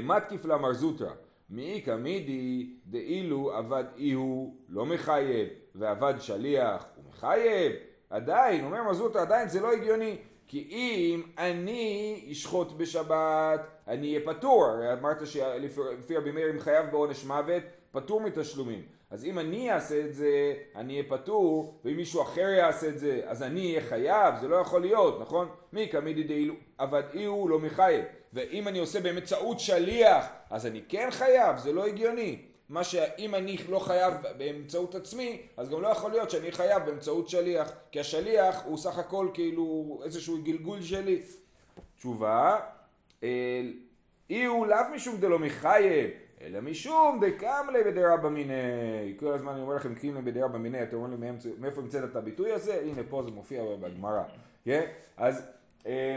מתקיף 0.03 0.45
למר 0.45 0.73
זוטרא 0.73 1.11
מאיכא 1.51 1.97
מידי 1.97 2.71
דאילו 2.87 3.53
עבד 3.53 3.85
איהו 3.99 4.55
לא 4.69 4.87
מחייב 4.87 5.49
ועבד 5.75 6.15
שליח 6.19 6.85
הוא 6.97 7.05
מחייב 7.09 7.73
עדיין, 8.11 8.65
אומר 8.65 8.83
מזוטה 8.91 9.23
עדיין 9.23 9.49
זה 9.49 9.61
לא 9.61 9.73
הגיוני 9.73 10.17
כי 10.47 10.69
אם 10.71 11.23
אני 11.39 12.25
אשחוט 12.33 12.73
בשבת 12.73 13.61
אני 13.89 14.09
אהיה 14.09 14.21
פטור. 14.27 14.65
הרי 14.65 14.93
אמרת 14.93 15.27
שלפי 15.27 16.17
רבי 16.17 16.31
מאיר 16.31 16.51
אם 16.51 16.61
חייב 16.61 16.91
בעונש 16.91 17.25
מוות 17.25 17.63
פטור 17.93 18.21
מתשלומים. 18.21 18.83
אז 19.11 19.25
אם 19.25 19.39
אני 19.39 19.73
אעשה 19.73 20.01
את 20.01 20.15
זה 20.15 20.55
אני 20.77 20.93
אהיה 20.93 21.05
פטור 21.09 21.81
ואם 21.85 21.97
מישהו 21.97 22.23
אחר 22.23 22.49
יעשה 22.49 22.89
את 22.89 22.99
זה 22.99 23.21
אז 23.27 23.43
אני 23.43 23.71
אהיה 23.71 23.81
חייב? 23.81 24.35
זה 24.41 24.49
לא 24.49 24.57
יכול 24.57 24.81
להיות 24.81 25.21
נכון? 25.21 25.49
מי 25.73 25.89
כמידי 25.89 26.23
דאילו 26.23 26.55
עבד 26.79 27.03
איהו 27.15 27.49
לא 27.49 27.59
מחייב. 27.59 28.05
ואם 28.33 28.69
אני 28.69 28.79
עושה 28.79 29.01
באמצעות 29.01 29.61
שליח, 29.61 30.27
אז 30.51 30.67
אני 30.67 30.83
כן 30.89 31.09
חייב, 31.11 31.59
זה 31.59 31.73
לא 31.73 31.87
הגיוני. 31.87 32.43
מה 32.71 32.85
שאם 32.85 33.35
אני 33.35 33.57
לא 33.69 33.79
חייב 33.79 34.15
באמצעות 34.39 34.95
עצמי, 34.95 35.43
אז 35.57 35.71
גם 35.71 35.83
לא 35.83 35.89
יכול 35.89 36.11
להיות 36.11 36.31
שאני 36.31 36.53
חייב 36.53 36.83
באמצעות 36.85 37.29
שליח, 37.29 37.73
כי 37.91 38.01
השליח 38.01 38.63
הוא 38.65 38.79
סך 38.79 38.99
הכל 38.99 39.29
כאילו 39.35 40.01
איזשהו 40.05 40.43
גלגול 40.43 40.83
שלי. 40.83 41.23
תשובה, 41.97 42.61
אי 44.31 44.45
הוא 44.45 44.67
לאו 44.67 44.79
משום 44.95 45.17
דלא 45.17 45.39
מחייב, 45.39 46.11
אלא 46.41 46.61
משום 46.61 47.21
דקמלי 47.21 47.85
בדרבא 47.85 48.29
מיניה. 48.29 48.57
כל 49.17 49.33
הזמן 49.33 49.53
אני 49.53 49.63
אומר 49.63 49.75
לכם 49.75 49.95
קימלי 49.95 50.23
בדרבא 50.23 50.59
מיניה, 50.59 50.83
אתם 50.83 50.97
אומרים 50.97 51.23
לי 51.23 51.51
מאיפה 51.59 51.81
המצאת 51.81 52.05
את 52.11 52.17
הביטוי 52.17 52.53
הזה? 52.53 52.81
הנה 52.83 53.03
פה 53.09 53.23
זה 53.23 53.31
מופיע 53.31 53.63
בגמרא, 53.81 54.23
כן? 54.65 54.87
אז 55.17 55.43
אה, 55.87 56.17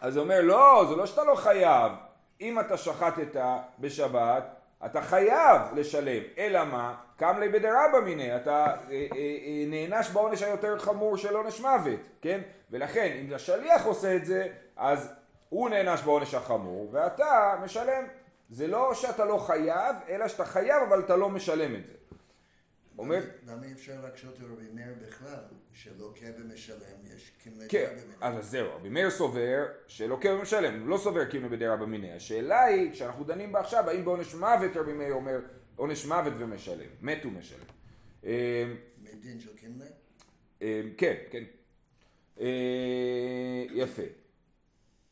אז 0.00 0.18
אומר, 0.18 0.40
לא, 0.40 0.84
זה 0.88 0.96
לא 0.96 1.06
שאתה 1.06 1.24
לא 1.24 1.34
חייב. 1.34 1.92
אם 2.40 2.60
אתה 2.60 2.76
שחטת 2.76 3.40
בשבת, 3.80 4.63
אתה 4.86 5.02
חייב 5.02 5.62
לשלם. 5.74 6.22
אלא 6.38 6.64
מה? 6.64 6.94
קם 7.16 7.36
לי 7.40 7.48
בדרבא 7.48 8.00
מיניה, 8.04 8.36
אתה 8.36 8.66
אה, 8.66 8.74
אה, 8.90 9.06
אה, 9.16 9.64
נענש 9.66 10.10
בעונש 10.10 10.42
היותר 10.42 10.78
חמור 10.78 11.16
של 11.16 11.36
עונש 11.36 11.60
מוות, 11.60 12.00
כן? 12.22 12.40
ולכן, 12.70 13.16
אם 13.20 13.34
השליח 13.34 13.86
עושה 13.86 14.16
את 14.16 14.24
זה, 14.24 14.46
אז 14.76 15.12
הוא 15.48 15.70
נענש 15.70 16.02
בעונש 16.02 16.34
החמור, 16.34 16.88
ואתה 16.92 17.54
משלם. 17.64 18.04
זה 18.50 18.66
לא 18.66 18.94
שאתה 18.94 19.24
לא 19.24 19.38
חייב, 19.38 19.96
אלא 20.08 20.28
שאתה 20.28 20.44
חייב, 20.44 20.82
אבל 20.88 21.00
אתה 21.00 21.16
לא 21.16 21.30
משלם 21.30 21.74
את 21.74 21.86
זה. 21.86 21.92
אומר... 22.98 23.20
למה 23.46 23.66
אי 23.66 23.72
אפשר 23.72 24.00
להקשות 24.02 24.40
לרבי 24.40 24.70
מאיר 24.74 24.94
בכלל, 25.06 25.44
שלוקה 25.72 26.26
ומשלם, 26.38 27.06
יש 27.16 27.32
כמלי 27.44 27.68
כן, 27.68 27.96
אבל 28.20 28.42
זהו, 28.42 28.74
רבי 28.74 28.88
מאיר 28.88 29.10
סובר 29.10 29.66
שלוקה 29.86 30.28
ומשלם, 30.34 30.88
לא 30.88 30.96
סובר 30.96 31.30
כאילו 31.30 31.50
בדירה 31.50 31.76
במיניה. 31.76 32.16
השאלה 32.16 32.64
היא, 32.64 32.92
כשאנחנו 32.92 33.24
דנים 33.24 33.52
בה 33.52 33.60
עכשיו, 33.60 33.90
האם 33.90 34.04
בעונש 34.04 34.34
מוות 34.34 34.76
רבי 34.76 34.92
מאיר 34.92 35.12
אומר 35.12 35.40
עונש 35.76 36.06
מוות 36.06 36.32
ומשלם, 36.38 36.88
מת 37.00 37.26
ומשלם. 37.26 37.66
אמ, 38.24 38.30
מדין 39.02 39.40
של 39.40 39.50
כמלי? 39.56 39.88
אמ, 40.62 40.90
כן, 40.96 41.14
כן. 41.30 41.44
אה, 42.40 43.64
יפה. 43.70 44.02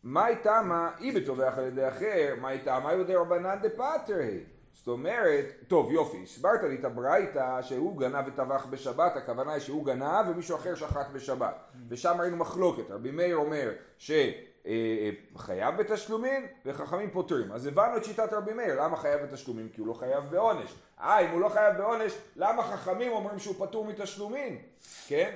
מה 0.03 0.25
הייתה 0.25 0.63
מה, 0.63 0.91
אי 1.01 1.13
בטובח 1.13 1.55
על 1.59 1.65
ידי 1.65 1.89
אחר, 1.89 2.35
מה 2.41 2.49
הייתה 2.49 2.81
מה 2.81 2.93
יודע 2.93 3.19
רבנן 3.19 3.59
דפטר 3.63 4.19
היא. 4.19 4.41
זאת 4.73 4.89
אומרת, 4.89 5.45
טוב 5.69 5.93
יופי, 5.93 6.23
הסברת 6.23 6.63
לי 6.63 6.75
את 6.75 6.85
הברייתא 6.85 7.63
שהוא 7.63 7.99
גנב 7.99 8.25
וטבח 8.27 8.67
בשבת, 8.71 9.17
הכוונה 9.17 9.53
היא 9.53 9.61
שהוא 9.61 9.87
גנב 9.87 10.29
ומישהו 10.29 10.57
אחר 10.57 10.75
שחט 10.75 11.11
בשבת. 11.13 11.55
ושם 11.89 12.17
ראינו 12.21 12.37
מחלוקת, 12.37 12.91
רבי 12.91 13.11
מאיר 13.11 13.37
אומר 13.37 13.73
שחייב 13.99 15.77
בתשלומים 15.79 16.47
וחכמים 16.67 17.11
פותרים. 17.11 17.53
אז 17.53 17.67
הבנו 17.67 17.97
את 17.97 18.05
שיטת 18.05 18.33
רבי 18.33 18.53
מאיר, 18.53 18.83
למה 18.83 18.97
חייב 18.97 19.21
בתשלומים? 19.21 19.69
כי 19.69 19.81
הוא 19.81 19.89
לא 19.89 19.95
חייב 19.95 20.25
בעונש. 20.31 20.75
אה, 21.01 21.21
אם 21.21 21.31
הוא 21.31 21.41
לא 21.41 21.49
חייב 21.49 21.77
בעונש, 21.77 22.13
למה 22.37 22.63
חכמים 22.63 23.13
אומרים 23.13 23.39
שהוא 23.39 23.55
פטור 23.67 23.85
מתשלומים? 23.85 24.59
כן? 25.07 25.35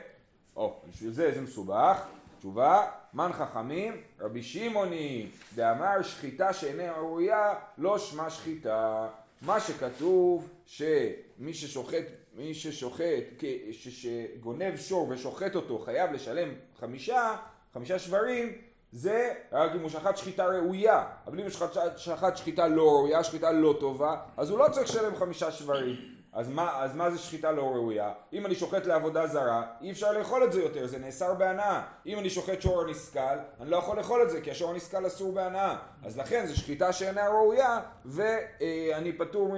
או, 0.57 0.81
בשביל 0.89 1.11
זה 1.11 1.33
זה 1.35 1.41
מסובך. 1.41 2.07
תשובה, 2.39 2.87
מן 3.15 3.31
חכמים, 3.33 4.03
רבי 4.21 4.43
שמעוני, 4.43 5.29
דאמר 5.55 6.03
שחיטה 6.03 6.53
שאינה 6.53 6.93
ראויה, 6.93 7.55
לא 7.79 7.99
שמה 7.99 8.31
שחיטה. 8.31 9.09
מה 9.43 9.61
שכתוב 9.61 10.49
שמי 10.67 11.55
ששוחט 11.55 12.05
מי 12.37 12.55
ששוחט, 12.55 13.43
שגונב 13.79 14.77
שור 14.77 15.09
ושוחט 15.09 15.55
אותו 15.55 15.79
חייב 15.79 16.13
לשלם 16.13 16.49
חמישה, 16.81 17.37
חמישה 17.75 17.99
שברים, 17.99 18.53
זה 18.93 19.35
רק 19.53 19.71
אם 19.75 19.81
הוא 19.81 19.91
שחט 19.91 20.17
שחיטה 20.17 20.47
ראויה, 20.47 21.05
אבל 21.27 21.39
אם 21.41 21.45
הוא 21.45 21.51
שחט, 21.97 22.37
שחיטה 22.37 22.69
לא 22.69 22.83
ראויה, 22.83 23.25
שחיטה 23.25 23.53
לא 23.53 23.77
טובה, 23.81 24.17
אז 24.37 24.51
הוא 24.51 24.59
לא 24.59 24.69
צריך 24.73 24.91
לשלם 24.91 25.17
חמישה 25.17 25.53
שברים. 25.53 26.16
אז 26.37 26.49
מה, 26.51 26.83
אז 26.83 26.95
מה 26.95 27.11
זה 27.11 27.19
שחיטה 27.19 27.53
לא 27.53 27.63
ראויה? 27.63 28.13
אם 28.33 28.47
אני 28.47 28.55
שוחט 28.55 28.87
לעבודה 28.87 29.27
זרה, 29.27 29.67
אי 29.81 29.91
אפשר 29.91 30.13
לאכול 30.13 30.45
את 30.45 30.53
זה 30.53 30.63
יותר, 30.63 30.87
זה 30.87 30.99
נאסר 30.99 31.35
בהנאה. 31.35 31.83
אם 32.07 32.19
אני 32.19 32.31
שוחט 32.31 32.61
שור 32.61 32.87
נסכל, 32.87 33.21
אני 33.61 33.71
לא 33.71 33.77
יכול 33.77 33.97
לאכול 33.97 34.23
את 34.23 34.31
זה, 34.31 34.41
כי 34.41 34.51
השור 34.51 34.71
הנסכל 34.71 35.07
אסור 35.07 35.33
בהנאה. 35.33 35.77
אז 36.05 36.19
לכן 36.19 36.47
זו 36.47 36.57
שחיטה 36.57 36.93
שאינה 36.93 37.29
ראויה, 37.29 37.81
ואני 38.05 39.13
פטור, 39.19 39.57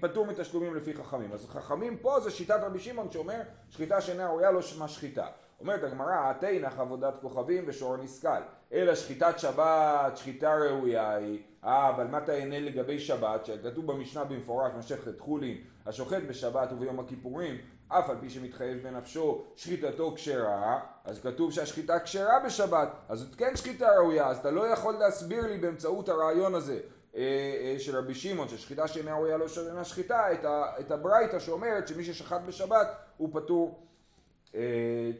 פטור 0.00 0.26
מתשלומים 0.26 0.74
לפי 0.74 0.94
חכמים. 0.94 1.32
אז 1.32 1.46
חכמים 1.48 1.96
פה 1.96 2.20
זה 2.20 2.30
שיטת 2.30 2.60
רבי 2.62 2.80
שמעון 2.80 3.10
שאומר, 3.10 3.40
שחיטה 3.70 4.00
שאינה 4.00 4.28
ראויה 4.28 4.50
לא 4.50 4.62
שמה 4.62 4.88
שחיטה. 4.88 5.26
אומרת 5.62 5.82
הגמרא, 5.82 6.30
התנח 6.30 6.78
עבודת 6.78 7.14
כוכבים 7.20 7.64
ושור 7.66 7.96
נסכל. 7.96 8.28
אלא 8.72 8.94
שחיטת 8.94 9.38
שבת, 9.38 10.16
שחיטה 10.16 10.54
ראויה 10.54 11.14
היא. 11.14 11.42
אה, 11.64 11.88
אבל 11.88 12.06
מה 12.06 12.20
תענה 12.20 12.60
לגבי 12.60 12.98
שבת? 12.98 13.46
שכתוב 13.46 13.86
במשנה 13.86 14.24
במפורש, 14.24 14.72
משכת 14.78 15.20
חולין, 15.20 15.56
השוחט 15.86 16.22
בשבת 16.28 16.72
וביום 16.72 17.00
הכיפורים, 17.00 17.58
אף 17.88 18.10
על 18.10 18.16
פי 18.20 18.30
שמתחייב 18.30 18.82
בנפשו 18.82 19.44
שחיטתו 19.56 20.12
כשרה, 20.16 20.80
אז 21.04 21.20
כתוב 21.20 21.52
שהשחיטה 21.52 22.00
כשרה 22.00 22.40
בשבת, 22.46 22.88
אז 23.08 23.18
זאת 23.18 23.34
כן 23.34 23.56
שחיטה 23.56 23.88
ראויה, 23.96 24.26
אז 24.26 24.38
אתה 24.38 24.50
לא 24.50 24.66
יכול 24.66 24.94
להסביר 24.94 25.46
לי 25.46 25.58
באמצעות 25.58 26.08
הרעיון 26.08 26.54
הזה 26.54 26.78
אה, 27.16 27.20
אה, 27.20 27.76
של 27.78 27.96
רבי 27.96 28.14
שמעון, 28.14 28.48
ששחיטה 28.48 28.88
שאינה 28.88 29.14
ראויה 29.14 29.36
לא 29.36 29.48
שווה 29.48 29.84
שחיטה, 29.84 30.32
את, 30.32 30.44
את 30.80 30.90
הברייתא 30.90 31.38
שאומרת 31.38 31.88
שמי 31.88 32.04
ששחט 32.04 32.40
בשבת 32.46 32.86
הוא 33.16 33.28
פטור 33.32 33.86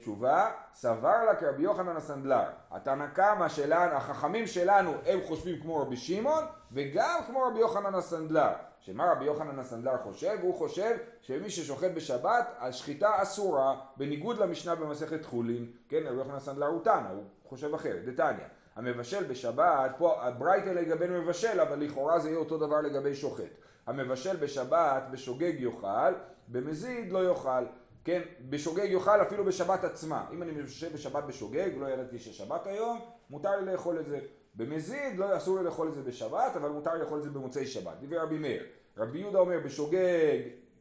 תשובה, 0.01 0.51
סבר 0.75 1.25
לה 1.27 1.35
כרבי 1.35 1.63
יוחנן 1.63 1.97
הסנדלר. 1.97 2.45
התנא 2.71 3.07
קמא 3.07 3.49
שלנו, 3.49 3.93
החכמים 3.93 4.47
שלנו 4.47 4.95
הם 5.07 5.19
חושבים 5.27 5.61
כמו 5.61 5.77
רבי 5.77 5.97
שמעון 5.97 6.45
וגם 6.73 7.21
כמו 7.27 7.43
רבי 7.43 7.59
יוחנן 7.59 7.95
הסנדלר. 7.95 8.51
שמה 8.81 9.13
רבי 9.13 9.25
יוחנן 9.25 9.59
הסנדלר 9.59 9.97
חושב? 10.03 10.39
הוא 10.43 10.55
חושב 10.55 10.97
שמי 11.21 11.51
ששוחט 11.51 11.91
בשבת, 11.95 12.55
השחיטה 12.59 13.23
אסורה, 13.23 13.75
בניגוד 13.97 14.39
למשנה 14.39 14.75
במסכת 14.75 15.25
חולין, 15.25 15.67
כן, 15.89 16.03
רבי 16.07 16.17
יוחנן 16.17 16.35
הסנדלר 16.35 16.67
הוא 16.67 16.85
תנא, 16.85 17.09
הוא 17.13 17.25
חושב 17.49 17.75
אחרת, 17.75 18.05
דתניא. 18.05 18.45
המבשל 18.77 19.25
בשבת, 19.25 19.91
פה 19.99 20.23
הברייתא 20.23 20.69
לגבי 20.69 21.07
מבשל, 21.09 21.61
אבל 21.61 21.81
לכאורה 21.81 22.19
זה 22.19 22.29
יהיה 22.29 22.39
אותו 22.39 22.59
דבר 22.59 22.81
לגבי 22.81 23.15
שוחט. 23.15 23.45
המבשל 23.87 24.37
בשבת 24.37 25.03
בשוגג 25.11 25.61
יאכל, 25.61 26.13
במזיד 26.49 27.13
לא 27.13 27.29
יאכל. 27.29 27.65
כן, 28.05 28.23
בשוגג 28.49 28.87
יאכל 28.91 29.23
אפילו 29.23 29.45
בשבת 29.45 29.85
עצמה. 29.85 30.27
אם 30.33 30.43
אני 30.43 30.53
יושב 30.53 30.93
בשבת 30.93 31.25
בשוגג, 31.25 31.71
לא 31.77 31.87
ידעתי 31.87 32.19
ששבת 32.19 32.67
היום, 32.67 33.01
מותר 33.31 33.61
לי 33.61 33.73
לאכול 33.73 34.01
את 34.01 34.07
זה. 34.07 34.21
במזיד, 34.55 35.19
לא 35.19 35.37
אסור 35.37 35.59
לי 35.59 35.65
לאכול 35.65 35.89
את 35.89 35.95
זה 35.95 36.03
בשבת, 36.03 36.57
אבל 36.57 36.69
מותר 36.69 36.95
לי 36.95 37.01
לאכול 37.01 37.19
את 37.19 37.23
זה 37.23 37.31
במוצאי 37.31 37.67
שבת. 37.67 37.97
דברי 38.01 38.19
רבי 38.19 38.39
מאיר. 38.39 38.67
רבי 38.97 39.19
יהודה 39.19 39.39
אומר 39.39 39.61
בשוגג, 39.65 40.39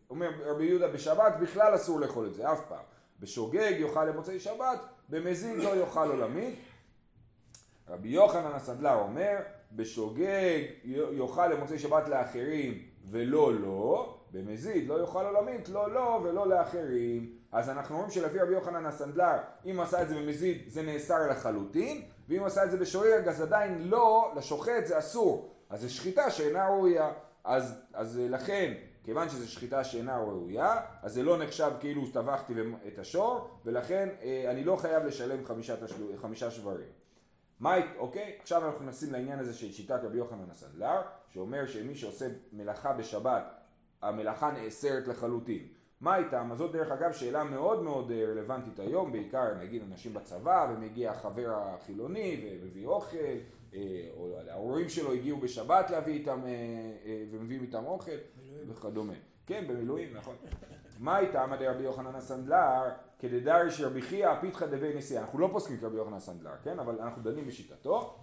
אומר 0.10 0.30
רבי 0.46 0.66
יהודה 0.66 0.88
בשבת 0.88 1.34
בכלל 1.42 1.76
אסור 1.76 2.00
לאכול 2.00 2.28
את 2.28 2.34
זה, 2.34 2.52
אף 2.52 2.62
פעם. 2.70 2.84
בשוגג 3.20 3.76
יאכל 3.80 4.06
למוצאי 4.06 4.40
שבת, 4.40 4.80
במזיד 5.10 5.58
לא 5.58 5.76
יאכל 5.76 6.10
עולמית. 6.10 6.60
רבי 7.90 8.10
יוחנן 8.10 8.52
הסנדלר 8.52 9.00
אומר, 9.00 9.38
בשוגג 9.72 10.64
יאכל 11.12 11.48
למוצאי 11.48 11.80
שבת 11.80 12.08
לאחרים 12.08 12.84
ולא 13.10 13.54
לא, 13.54 14.18
במזיד 14.32 14.88
לא 14.88 15.02
יאכל 15.02 15.26
עולמית, 15.26 15.70
לא 15.70 15.94
לא 15.94 16.20
ולא 16.24 16.48
לאחרים. 16.48 17.36
אז 17.52 17.70
אנחנו 17.70 17.96
רואים 17.96 18.12
שלפי 18.12 18.40
רבי 18.40 18.54
יוחנן 18.54 18.86
הסנדלר, 18.86 19.38
אם 19.66 19.76
הוא 19.76 19.84
עשה 19.84 20.02
את 20.02 20.10
זה 20.10 20.16
במזיד 20.16 20.62
זה 20.68 20.82
נאסר 20.82 21.28
לחלוטין, 21.32 22.02
ואם 22.30 22.40
הוא 22.40 22.48
עשה 22.48 22.64
את 22.64 22.72
זה 22.72 22.78
בשורג 22.78 23.28
אז 23.28 23.42
עדיין 23.42 23.88
לא, 23.88 24.34
לשוחט 24.36 24.86
זה 24.86 25.00
אסור. 25.00 25.50
אז 25.70 25.82
זו 25.82 25.94
שחיטה 25.94 26.32
שאינה 26.32 26.68
ראויה. 26.68 27.12
אז, 27.44 27.82
אז 27.94 28.22
לכן, 28.30 28.74
כיוון 29.04 29.30
שזו 29.30 29.52
שחיטה 29.52 29.84
שאינה 29.84 30.18
ראויה, 30.18 30.82
אז 31.02 31.14
זה 31.14 31.24
לא 31.24 31.44
נחשב 31.44 31.72
כאילו 31.80 32.08
טבחתי 32.08 32.54
את 32.88 33.00
השור, 33.00 33.50
ולכן 33.66 34.10
אה, 34.22 34.52
אני 34.52 34.64
לא 34.64 34.76
חייב 34.76 35.04
לשלם 35.06 35.46
חמישה, 35.46 35.86
תשלו, 35.86 36.08
חמישה 36.18 36.52
שברים. 36.52 36.88
מה, 37.60 37.76
אוקיי? 37.98 38.38
עכשיו 38.42 38.66
אנחנו 38.66 38.86
נכנסים 38.86 39.14
לעניין 39.14 39.40
הזה 39.40 39.54
של 39.54 39.72
שיטת 39.72 40.00
רבי 40.04 40.18
יוחנן 40.18 40.50
הסנדלר, 40.52 41.02
שאומר 41.30 41.66
שמי 41.66 41.96
שעושה 41.96 42.26
מלאכה 42.54 42.94
בשבת 42.94 43.61
המלאכה 44.02 44.52
נאסרת 44.52 45.08
לחלוטין. 45.08 45.68
מה 46.02 46.18
איתם? 46.18 46.50
אז 46.52 46.58
זאת 46.58 46.72
דרך 46.72 46.92
אגב 46.92 47.14
שאלה 47.14 47.44
מאוד 47.44 47.84
מאוד 47.84 48.12
אה, 48.12 48.26
רלוונטית 48.26 48.80
היום, 48.80 49.12
בעיקר 49.12 49.56
נגיד 49.60 49.82
אנשים 49.92 50.14
בצבא 50.14 50.74
ומגיע 50.74 51.12
החבר 51.12 51.54
החילוני 51.56 52.60
ומביא 52.62 52.86
אוכל, 52.86 53.18
אה, 53.74 53.80
או 54.18 54.38
ההורים 54.50 54.90
שלו 54.90 55.14
הגיעו 55.14 55.38
בשבת 55.38 55.90
להביא 55.90 56.14
איתם 56.14 56.42
אה, 56.46 57.24
ומביאים 57.32 57.62
איתם 57.62 57.86
אוכל 57.86 58.12
וכדומה. 58.68 59.14
כן, 59.46 59.66
במילואים, 59.68 60.14
נכון. 60.14 60.36
מה 61.00 61.20
איתם 61.20 61.54
עדי 61.54 61.68
רבי 61.68 61.84
יוחנן 61.84 62.16
הסנדלר, 62.16 62.90
כדדרי 63.20 63.72
שרבי 63.72 64.02
חייא 64.02 64.36
פיתחא 64.42 64.66
דבי 64.66 64.94
נשיאה. 64.98 65.22
אנחנו 65.22 65.40
לא 65.40 65.50
פוסקים 65.52 65.78
כרבי 65.78 65.98
יוחנן 65.98 66.14
הסנדלר, 66.14 66.52
כן? 66.64 66.80
אבל 66.80 67.02
אנחנו 67.02 67.22
דנים 67.22 67.48
בשיטתו. 67.48 68.18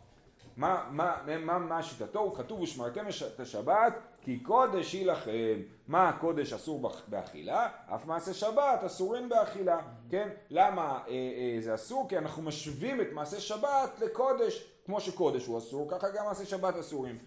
מה, 0.59 0.85
מה, 0.91 1.17
מה, 1.41 1.59
מה 1.59 1.83
שיטתו? 1.83 2.19
הוא 2.19 2.37
כתוב 2.37 2.61
ושמרתם 2.61 3.05
את 3.35 3.41
השבת 3.41 3.93
כי 4.21 4.41
קודש 4.41 4.93
היא 4.93 5.07
לכם. 5.07 5.61
מה 5.89 6.09
הקודש 6.09 6.53
אסור 6.53 6.91
באכילה? 7.09 7.69
אף 7.95 8.07
מעשה 8.07 8.35
שבת 8.35 8.85
אסורים 8.87 9.29
באכילה, 9.29 9.79
כן? 10.11 10.29
למה 10.51 10.83
אה, 10.83 10.99
אה, 11.09 11.57
זה 11.61 11.75
אסור? 11.75 12.09
כי 12.09 12.19
אנחנו 12.19 12.43
משווים 12.43 13.01
את 13.01 13.07
מעשה 13.13 13.41
שבת 13.41 14.01
לקודש. 14.01 14.73
כמו 14.87 15.01
שקודש 15.01 15.47
הוא 15.47 15.59
אסור, 15.59 15.91
ככה 15.91 16.11
גם 16.11 16.25
מעשה 16.25 16.45
שבת 16.45 16.75
אסורים. 16.77 17.19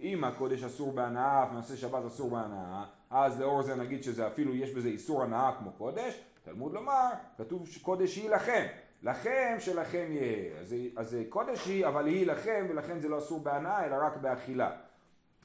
אם 0.00 0.24
הקודש 0.24 0.64
אסור 0.64 0.92
בהנאה 0.92 1.42
אף 1.42 1.52
מעשה 1.52 1.76
שבת 1.76 2.04
אסור 2.06 2.30
בהנאה, 2.30 2.84
אז 3.10 3.40
לאור 3.40 3.62
זה 3.62 3.74
נגיד 3.74 4.02
שזה 4.02 4.26
אפילו 4.26 4.54
יש 4.54 4.70
בזה 4.70 4.88
איסור 4.88 5.22
הנאה 5.22 5.52
כמו 5.58 5.72
קודש. 5.72 6.20
תלמוד 6.44 6.72
לומר, 6.72 7.10
כתוב 7.38 7.68
שקודש 7.68 8.16
היא 8.16 8.30
לכם. 8.30 8.66
לכם 9.02 9.56
שלכם 9.58 10.06
יהיה. 10.10 10.60
אז, 10.60 10.74
אז 10.96 11.16
קודש 11.28 11.66
היא, 11.66 11.86
אבל 11.86 12.06
היא 12.06 12.26
לכם, 12.26 12.66
ולכן 12.68 12.98
זה 12.98 13.08
לא 13.08 13.18
אסור 13.18 13.40
בהנאה, 13.40 13.86
אלא 13.86 13.96
רק 14.02 14.16
באכילה. 14.16 14.70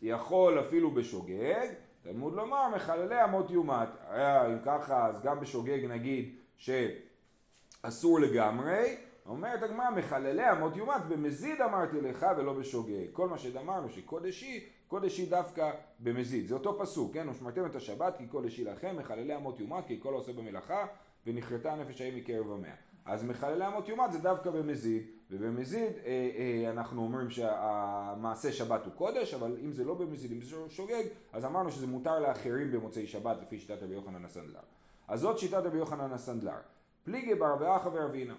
יכול 0.02 0.60
אפילו 0.60 0.92
בשוגג, 0.92 1.68
תלמוד 2.04 2.34
לומר, 2.34 2.68
מחללי 2.76 3.24
אמות 3.24 3.50
יומת. 3.50 3.88
אה, 4.10 4.48
אם 4.48 4.58
ככה, 4.66 5.08
אז 5.08 5.22
גם 5.22 5.40
בשוגג 5.40 5.86
נגיד 5.86 6.36
שאסור 6.58 8.20
לגמרי. 8.20 8.96
אומרת 9.26 9.64
הגמרא, 9.64 9.90
מחללי 9.90 10.52
אמות 10.52 10.76
יומת, 10.76 11.06
במזיד 11.10 11.62
אמרתי 11.62 12.02
לך 12.02 12.26
ולא 12.38 12.54
בשוגג. 12.54 13.06
כל 13.14 13.30
מה 13.30 13.38
שדמרנו 13.38 13.90
שקודש 13.90 14.42
היא, 14.42 14.62
קודש 14.88 15.18
היא 15.18 15.30
דווקא 15.30 15.72
במזיד. 16.00 16.48
זה 16.48 16.54
אותו 16.54 16.80
פסוק, 16.80 17.14
כן? 17.14 17.30
ושמרתם 17.30 17.66
את 17.66 17.76
השבת 17.76 18.18
כי 18.18 18.28
קודש 18.28 18.58
היא 18.58 18.66
לכם, 18.66 18.96
מחללי 18.98 19.36
אמות 19.36 19.60
יומת 19.60 19.88
כי 19.88 20.00
כל 20.02 20.14
העושה 20.14 20.34
במלאכה, 20.34 20.86
ונכרתה 21.28 21.74
הנפש 21.74 22.02
ההיא 22.02 22.22
מקרב 22.22 22.52
המאה. 22.52 22.91
אז 23.06 23.24
מחללי 23.24 23.68
אמות 23.68 23.90
יומת 23.90 24.12
זה 24.12 24.20
דווקא 24.20 24.50
במזיד, 24.50 25.04
ובמזיד 25.32 25.94
אה, 26.06 26.30
אה, 26.38 26.72
אנחנו 26.72 27.02
אומרים 27.02 27.30
שהמעשה 27.30 28.52
שבת 28.52 28.86
הוא 28.86 28.94
קודש, 28.94 29.34
אבל 29.34 29.58
אם 29.64 29.72
זה 29.74 29.84
לא 29.84 29.94
במזיד, 29.94 30.32
אם 30.32 30.42
זה 30.42 30.56
שוגג, 30.70 31.04
אז 31.34 31.46
אמרנו 31.46 31.72
שזה 31.72 31.88
מותר 31.88 32.20
לאחרים 32.20 32.72
במוצאי 32.72 33.08
שבת 33.08 33.38
לפי 33.42 33.60
שיטת 33.60 33.84
רבי 33.84 33.94
יוחנן 33.94 34.26
הסנדלר. 34.26 34.60
אז 35.08 35.20
זאת 35.20 35.40
שיטת 35.40 35.58
רבי 35.58 35.78
יוחנן 35.78 36.14
הסנדלר. 36.14 36.60
פליגי 37.04 37.36
בר 37.36 37.56
ואחא 37.60 37.90
ורבינה. 37.94 38.36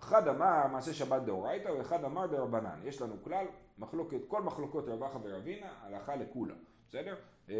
אחד 0.00 0.28
אמר 0.28 0.66
מעשה 0.66 0.92
שבת 0.92 1.22
דאורייתא 1.22 1.68
ואחד 1.68 2.04
אמר 2.04 2.26
דרבנן. 2.26 2.80
יש 2.84 3.02
לנו 3.02 3.14
כלל, 3.24 3.46
מחלוקת, 3.78 4.20
כל 4.28 4.42
מחלוקות 4.42 4.88
רב 4.88 5.02
אחא 5.02 5.18
ורבינה, 5.22 5.66
הלכה 5.82 6.16
לכולה, 6.16 6.54
בסדר? 6.88 7.14
אה, 7.50 7.54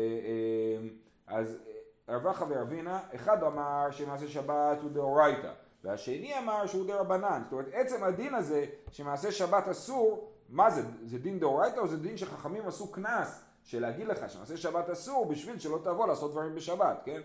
אז 1.26 1.58
רב 2.08 2.26
אחא 2.26 2.44
ורבינה, 2.48 3.00
אחד 3.14 3.42
אמר 3.42 3.90
שמעשה 3.90 4.28
שבת 4.28 4.78
הוא 4.82 4.90
דאורייתא. 4.90 5.52
והשני 5.84 6.38
אמר 6.38 6.66
שהוא 6.66 6.86
דה 6.86 7.00
רבנן. 7.00 7.42
זאת 7.44 7.52
אומרת, 7.52 7.68
עצם 7.72 8.04
הדין 8.04 8.34
הזה 8.34 8.64
שמעשה 8.90 9.32
שבת 9.32 9.68
אסור, 9.68 10.32
מה 10.48 10.70
זה? 10.70 10.82
זה 11.04 11.18
דין 11.18 11.38
דאורייתא 11.38 11.80
או 11.80 11.88
זה 11.88 11.96
דין 11.96 12.16
שחכמים 12.16 12.66
עשו 12.66 12.92
קנס 12.92 13.44
של 13.64 13.80
להגיד 13.82 14.06
לך 14.06 14.30
שמעשה 14.30 14.56
שבת 14.56 14.90
אסור 14.90 15.26
בשביל 15.26 15.58
שלא 15.58 15.78
תבוא 15.84 16.06
לעשות 16.06 16.30
דברים 16.30 16.54
בשבת, 16.54 17.02
כן? 17.04 17.20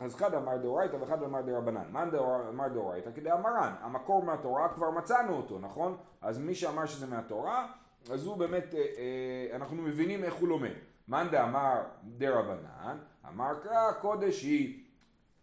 אז 0.00 0.14
אחד 0.14 0.34
אמר 0.34 0.56
דאורייתא 0.56 0.96
ואחד 0.96 1.22
אמר 1.22 1.40
דרבנן. 1.40 1.84
מה 1.90 2.04
אמר 2.48 2.68
דאורייתא? 2.68 3.10
כדי 3.14 3.32
אמרן. 3.32 3.72
המקור 3.80 4.22
מהתורה 4.22 4.68
כבר 4.68 4.90
מצאנו 4.90 5.36
אותו, 5.36 5.58
נכון? 5.58 5.96
אז 6.22 6.38
מי 6.38 6.54
שאמר 6.54 6.86
שזה 6.86 7.06
מהתורה, 7.06 7.66
אז 8.12 8.26
הוא 8.26 8.36
באמת, 8.36 8.74
אה, 8.74 8.80
אה, 8.80 9.56
אנחנו 9.56 9.76
מבינים 9.76 10.24
איך 10.24 10.34
הוא 10.34 10.48
לומד. 10.48 10.72
מאן 11.08 11.28
דאמר 11.30 11.82
דרבנן, 12.04 12.98
אמר 13.28 13.54
קרא 13.62 13.92
קודש 14.00 14.42
היא 14.42 14.84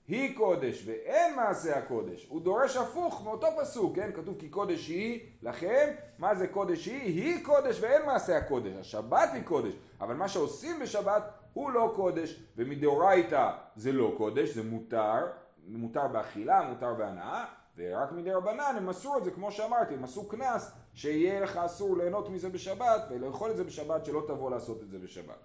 היא 0.08 0.38
קודש 0.38 0.84
ואין 0.88 1.36
מעשה 1.36 1.78
הקודש. 1.78 2.28
הוא 2.30 2.42
דורש 2.42 2.78
הפוך 2.78 3.24
מאותו 3.24 3.48
פסוק, 3.62 3.96
כן? 3.96 4.12
כתוב 4.14 4.36
כי 4.40 4.50
קודש 4.50 4.88
היא 4.88 5.20
לכם, 5.42 5.90
מה 6.20 6.36
זה 6.36 6.48
קודש 6.48 6.86
היא? 6.86 7.02
היא 7.02 7.46
קודש 7.46 7.82
ואין 7.82 8.06
מעשה 8.06 8.38
הקודש. 8.38 8.74
השבת 8.80 9.30
היא 9.34 9.44
קודש, 9.44 9.74
אבל 10.02 10.16
מה 10.16 10.28
שעושים 10.28 10.80
בשבת 10.80 11.24
הוא 11.54 11.72
לא 11.72 11.94
קודש, 11.96 12.44
ומדאורייתא 12.58 13.52
זה 13.76 13.92
לא 13.92 14.14
קודש, 14.18 14.50
זה 14.50 14.64
מותר, 14.64 15.28
מותר 15.68 16.08
באכילה, 16.08 16.62
מותר 16.70 16.94
בהנאה, 16.94 17.46
ורק 17.78 18.12
מדי 18.12 18.32
רבנן 18.32 18.74
הם 18.78 18.90
עשו 18.90 19.18
את 19.18 19.24
זה, 19.24 19.32
כמו 19.32 19.52
שאמרתי, 19.52 19.94
הם 19.94 20.04
עשו 20.04 20.28
קנס, 20.30 20.72
שיהיה 20.94 21.40
לך 21.40 21.58
אסור 21.58 21.98
ליהנות 21.98 22.30
מזה 22.30 22.50
בשבת, 22.50 23.02
ולאכול 23.10 23.52
את 23.52 23.58
זה 23.58 23.64
בשבת, 23.64 24.06
שלא 24.06 24.24
תבוא 24.28 24.52
לעשות 24.52 24.82
את 24.82 24.90
זה 24.90 25.00
בשבת. 25.00 25.40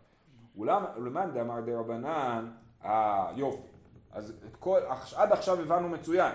ולמאן 0.56 1.30
דאמר 1.34 1.60
דה 1.60 1.78
רבנן, 1.78 2.50
אה 2.84 3.30
יופי. 3.36 3.69
אז 4.12 4.32
כל, 4.58 4.80
עד 5.16 5.32
עכשיו 5.32 5.60
הבנו 5.60 5.88
מצוין. 5.88 6.32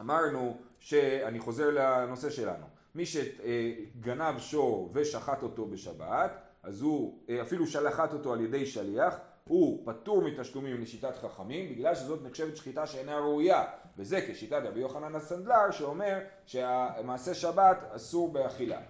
אמרנו 0.00 0.56
שאני 0.78 1.38
חוזר 1.38 1.70
לנושא 1.70 2.30
שלנו. 2.30 2.66
מי 2.94 3.04
שגנב 3.06 4.38
שור 4.38 4.90
ושחט 4.92 5.42
אותו 5.42 5.66
בשבת, 5.66 6.30
אז 6.62 6.80
הוא 6.80 7.18
אפילו 7.42 7.66
שלחת 7.66 8.12
אותו 8.12 8.32
על 8.32 8.40
ידי 8.40 8.66
שליח, 8.66 9.18
הוא 9.48 9.82
פטור 9.86 10.22
מתשלומים 10.22 10.80
לשיטת 10.80 11.16
חכמים 11.16 11.70
בגלל 11.70 11.94
שזאת 11.94 12.20
נחשבת 12.24 12.56
שחיטה 12.56 12.86
שאינה 12.86 13.18
ראויה 13.18 13.64
וזה 13.96 14.20
כשיטת 14.28 14.60
רבי 14.64 14.80
יוחנן 14.80 15.14
הסנדלר 15.14 15.70
שאומר 15.70 16.18
שהמעשה 16.46 17.34
שבת 17.34 17.78
אסור 17.96 18.32
באכילה. 18.32 18.80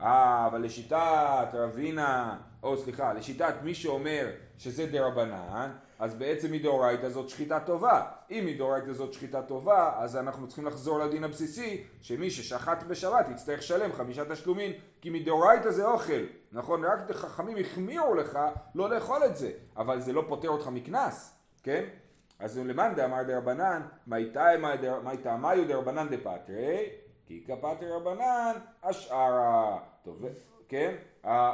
אה, 0.00 0.46
אבל 0.46 0.62
לשיטת 0.62 1.48
רבינה, 1.52 2.38
או 2.62 2.76
סליחה, 2.76 3.12
לשיטת 3.12 3.54
מי 3.62 3.74
שאומר 3.74 4.30
שזה 4.58 4.86
דה 4.86 5.06
רבנן, 5.06 5.70
אז 6.02 6.14
בעצם 6.14 6.52
מדאורייתא 6.52 7.08
זאת 7.08 7.28
שחיטה 7.28 7.60
טובה. 7.60 8.02
אם 8.30 8.44
מדאורייתא 8.46 8.92
זאת 8.92 9.12
שחיטה 9.12 9.42
טובה, 9.42 9.92
אז 9.96 10.16
אנחנו 10.16 10.46
צריכים 10.46 10.66
לחזור 10.66 10.98
לדין 10.98 11.24
הבסיסי, 11.24 11.84
שמי 12.00 12.30
ששחט 12.30 12.82
בשבת 12.82 13.28
יצטרך 13.28 13.58
לשלם 13.58 13.92
חמישה 13.92 14.24
תשלומים, 14.24 14.72
כי 15.00 15.10
מדאורייתא 15.10 15.70
זה 15.70 15.86
אוכל. 15.86 16.22
נכון? 16.52 16.84
רק 16.84 17.12
חכמים 17.12 17.56
החמירו 17.56 18.14
לך 18.14 18.38
לא 18.74 18.90
לאכול 18.90 19.24
את 19.24 19.36
זה, 19.36 19.50
אבל 19.76 20.00
זה 20.00 20.12
לא 20.12 20.24
פוטר 20.28 20.48
אותך 20.48 20.68
מקנס, 20.68 21.38
כן? 21.62 21.84
אז 22.38 22.58
למאן 22.58 22.92
דאמר 22.96 23.22
דרבנן, 23.22 23.82
מי 24.06 24.24
תאמיו 25.22 25.68
דרבנן 25.68 26.08
דפטרי, 26.08 26.88
כי 27.26 27.44
כפטרי 27.46 27.90
רבנן 27.90 28.52
אשערה. 28.82 29.78
טוב, 30.04 30.24
כן? 30.68 30.94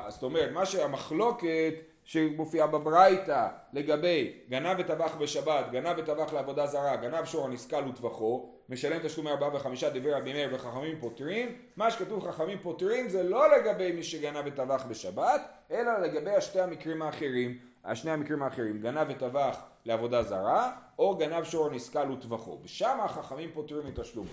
זאת 0.08 0.22
אומרת, 0.22 0.52
מה 0.52 0.66
שהמחלוקת 0.66 1.74
שמופיעה 2.08 2.66
בברייתא 2.66 3.48
לגבי 3.72 4.32
גנב 4.48 4.76
וטבח 4.78 5.14
בשבת, 5.16 5.70
גנב 5.70 5.98
וטבח 5.98 6.32
לעבודה 6.32 6.66
זרה, 6.66 6.96
גנב 6.96 7.24
שור 7.24 7.44
הנסכל 7.44 7.88
וטבחו, 7.88 8.52
משלם 8.68 8.98
תשלומי 9.02 9.30
ארבעה 9.30 9.54
וחמישה 9.54 9.90
דברי 9.90 10.12
רבי 10.12 10.32
מאיר 10.32 10.54
וחכמים 10.54 11.00
פותרים, 11.00 11.56
מה 11.76 11.90
שכתוב 11.90 12.30
חכמים 12.30 12.58
פותרים 12.62 13.08
זה 13.08 13.22
לא 13.22 13.56
לגבי 13.56 13.92
מי 13.92 14.02
שגנב 14.02 14.44
וטבח 14.46 14.84
בשבת, 14.88 15.40
אלא 15.70 15.98
לגבי 15.98 16.30
השתי 16.30 16.60
המקרים 16.60 17.02
האחרים, 17.02 17.58
השני 17.84 18.10
המקרים 18.10 18.42
האחרים, 18.42 18.80
גנב 18.80 19.06
וטבח 19.10 19.60
לעבודה 19.84 20.22
זרה, 20.22 20.72
או 20.98 21.16
גנב 21.16 21.44
שור 21.44 21.70
נסכל 21.70 22.10
וטבחו, 22.10 22.58
ושם 22.62 22.98
החכמים 23.00 23.50
פותרים 23.54 23.86
מתשלומים. 23.86 24.32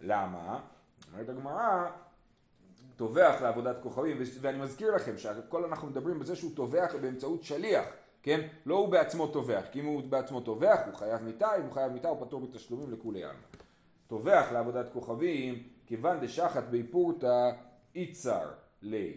למה? 0.00 0.60
אומרת 1.12 1.28
הגמרא 1.28 1.86
טובח 3.00 3.42
לעבודת 3.42 3.76
כוכבים, 3.82 4.16
ואני 4.40 4.58
מזכיר 4.58 4.94
לכם 4.94 5.18
שהכל 5.18 5.64
אנחנו 5.64 5.88
מדברים 5.88 6.18
בזה 6.18 6.36
שהוא 6.36 6.50
טובח 6.54 6.94
באמצעות 7.00 7.42
שליח, 7.42 7.86
כן? 8.22 8.48
לא 8.66 8.74
הוא 8.74 8.88
בעצמו 8.88 9.26
טובח, 9.26 9.64
כי 9.72 9.80
אם 9.80 9.84
הוא 9.84 10.02
בעצמו 10.02 10.40
טובח 10.40 10.80
הוא 10.86 10.94
חייב 10.94 11.22
מיתה, 11.22 11.56
אם 11.56 11.62
הוא 11.62 11.72
חייב 11.72 11.92
מיתה 11.92 12.08
הוא 12.08 12.26
פטור 12.26 12.40
בתשלומים 12.40 12.92
לכולי 12.92 13.24
עלמא. 13.24 13.38
טובח 14.06 14.48
לעבודת 14.52 14.92
כוכבים, 14.92 15.62
כיוון 15.86 16.20
דשחת 16.20 16.64
בי 16.64 16.82
פורתא 16.82 17.50
איצר 17.94 18.48
לי. 18.82 19.16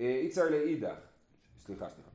אה, 0.00 0.04
איצר 0.04 0.50
לאידך, 0.50 0.98
סליחה, 1.58 1.88
סליחה. 1.88 2.10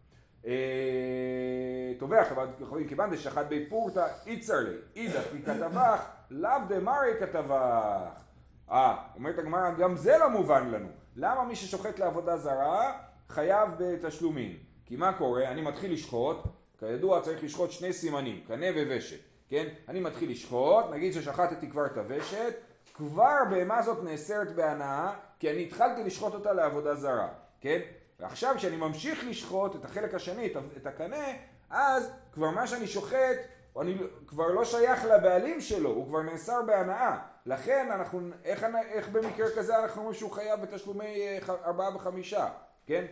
אה, 0.46 1.94
טובח 2.00 2.28
לעבודת 2.30 2.58
כוכבים, 2.60 2.88
כיוון 2.88 3.10
דשחת 3.12 3.46
בי 3.46 3.66
פורתא 3.70 4.08
איצר 4.26 4.60
לי. 4.60 4.78
אידך 4.96 5.24
כי 5.32 5.42
כתבך, 5.42 6.10
לאו 6.32 6.60
דמרי 6.70 7.12
כתבך. 7.20 8.27
אה, 8.72 8.96
אומרת 9.16 9.40
הגמרא, 9.40 9.72
גם 9.72 9.96
זה 9.96 10.18
לא 10.18 10.30
מובן 10.30 10.70
לנו. 10.72 10.88
למה 11.16 11.44
מי 11.44 11.56
ששוחט 11.56 12.00
לעבודה 12.00 12.38
זרה 12.38 13.00
חייב 13.30 13.70
בתשלומים? 13.80 14.58
כי 14.86 14.96
מה 14.96 15.14
קורה? 15.14 15.48
אני 15.48 15.62
מתחיל 15.62 15.94
לשחוט, 15.94 16.38
כידוע 16.80 17.22
צריך 17.22 17.44
לשחוט 17.44 17.72
שני 17.72 17.94
סימנים, 17.94 18.44
קנה 18.48 18.66
וושת, 18.88 19.20
כן? 19.50 19.68
אני 19.88 20.00
מתחיל 20.00 20.32
לשחוט, 20.32 20.86
נגיד 20.92 21.14
ששחטתי 21.14 21.70
כבר 21.70 21.86
את 21.86 21.98
הוושת, 21.98 22.54
כבר 22.94 23.38
בהמה 23.50 23.78
הזאת 23.78 24.04
נאסרת 24.04 24.56
בהנאה, 24.56 25.14
כי 25.40 25.52
אני 25.52 25.64
התחלתי 25.64 26.04
לשחוט 26.04 26.34
אותה 26.34 26.54
לעבודה 26.54 26.96
זרה, 26.96 27.28
כן? 27.62 27.80
ועכשיו 28.20 28.54
כשאני 28.58 28.78
ממשיך 28.78 29.26
לשחוט 29.28 29.76
את 29.76 29.86
החלק 29.86 30.14
השני, 30.14 30.54
את 30.78 30.88
הקנה, 30.88 31.26
אז 31.70 32.12
כבר 32.32 32.52
מה 32.52 32.68
שאני 32.68 32.88
שוחט, 32.88 33.38
אני 33.82 33.98
כבר 34.28 34.48
לא 34.48 34.66
שייך 34.66 35.06
לבעלים 35.06 35.62
שלו, 35.62 35.90
הוא 35.90 36.08
כבר 36.08 36.22
נאסר 36.22 36.62
בהנאה. 36.68 37.18
לכן 37.46 37.90
אנחנו, 37.92 38.20
איך, 38.44 38.66
איך 38.90 39.10
במקרה 39.10 39.48
כזה 39.56 39.80
אנחנו 39.80 40.02
אומרים 40.02 40.20
שהוא 40.20 40.32
חייב 40.32 40.62
בתשלומי 40.62 41.06
אה, 41.06 41.40
ארבעה 41.66 41.96
וחמישה, 41.96 42.48
כן? 42.86 43.06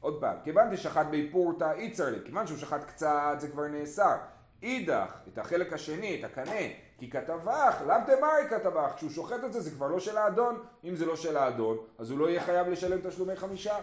עוד 0.00 0.20
פעם, 0.20 0.36
כיוון 0.44 0.70
דשחט 0.70 1.06
בי 1.06 1.30
פורתא 1.32 1.72
איצר 1.72 2.10
לי, 2.10 2.18
כיוון 2.24 2.46
שהוא 2.46 2.58
שחט 2.58 2.84
קצת 2.84 3.36
זה 3.38 3.48
כבר 3.48 3.66
נאסר. 3.66 4.16
אידך, 4.62 5.20
את 5.32 5.38
החלק 5.38 5.72
השני, 5.72 6.20
את 6.20 6.24
הקנה, 6.24 6.60
כי 6.98 7.10
כתבך, 7.10 7.82
לאו 7.86 7.96
דמרי 8.06 8.48
כתבך, 8.50 8.92
כשהוא 8.96 9.10
שוחט 9.10 9.44
את 9.44 9.52
זה 9.52 9.60
זה 9.60 9.70
כבר 9.70 9.86
לא 9.86 10.00
של 10.00 10.18
האדון, 10.18 10.62
אם 10.84 10.96
זה 10.96 11.06
לא 11.06 11.16
של 11.16 11.36
האדון, 11.36 11.78
אז 11.98 12.10
הוא 12.10 12.18
לא 12.18 12.28
יהיה 12.28 12.40
חייב 12.40 12.68
לשלם 12.68 13.08
תשלומי 13.08 13.36
חמישה. 13.36 13.76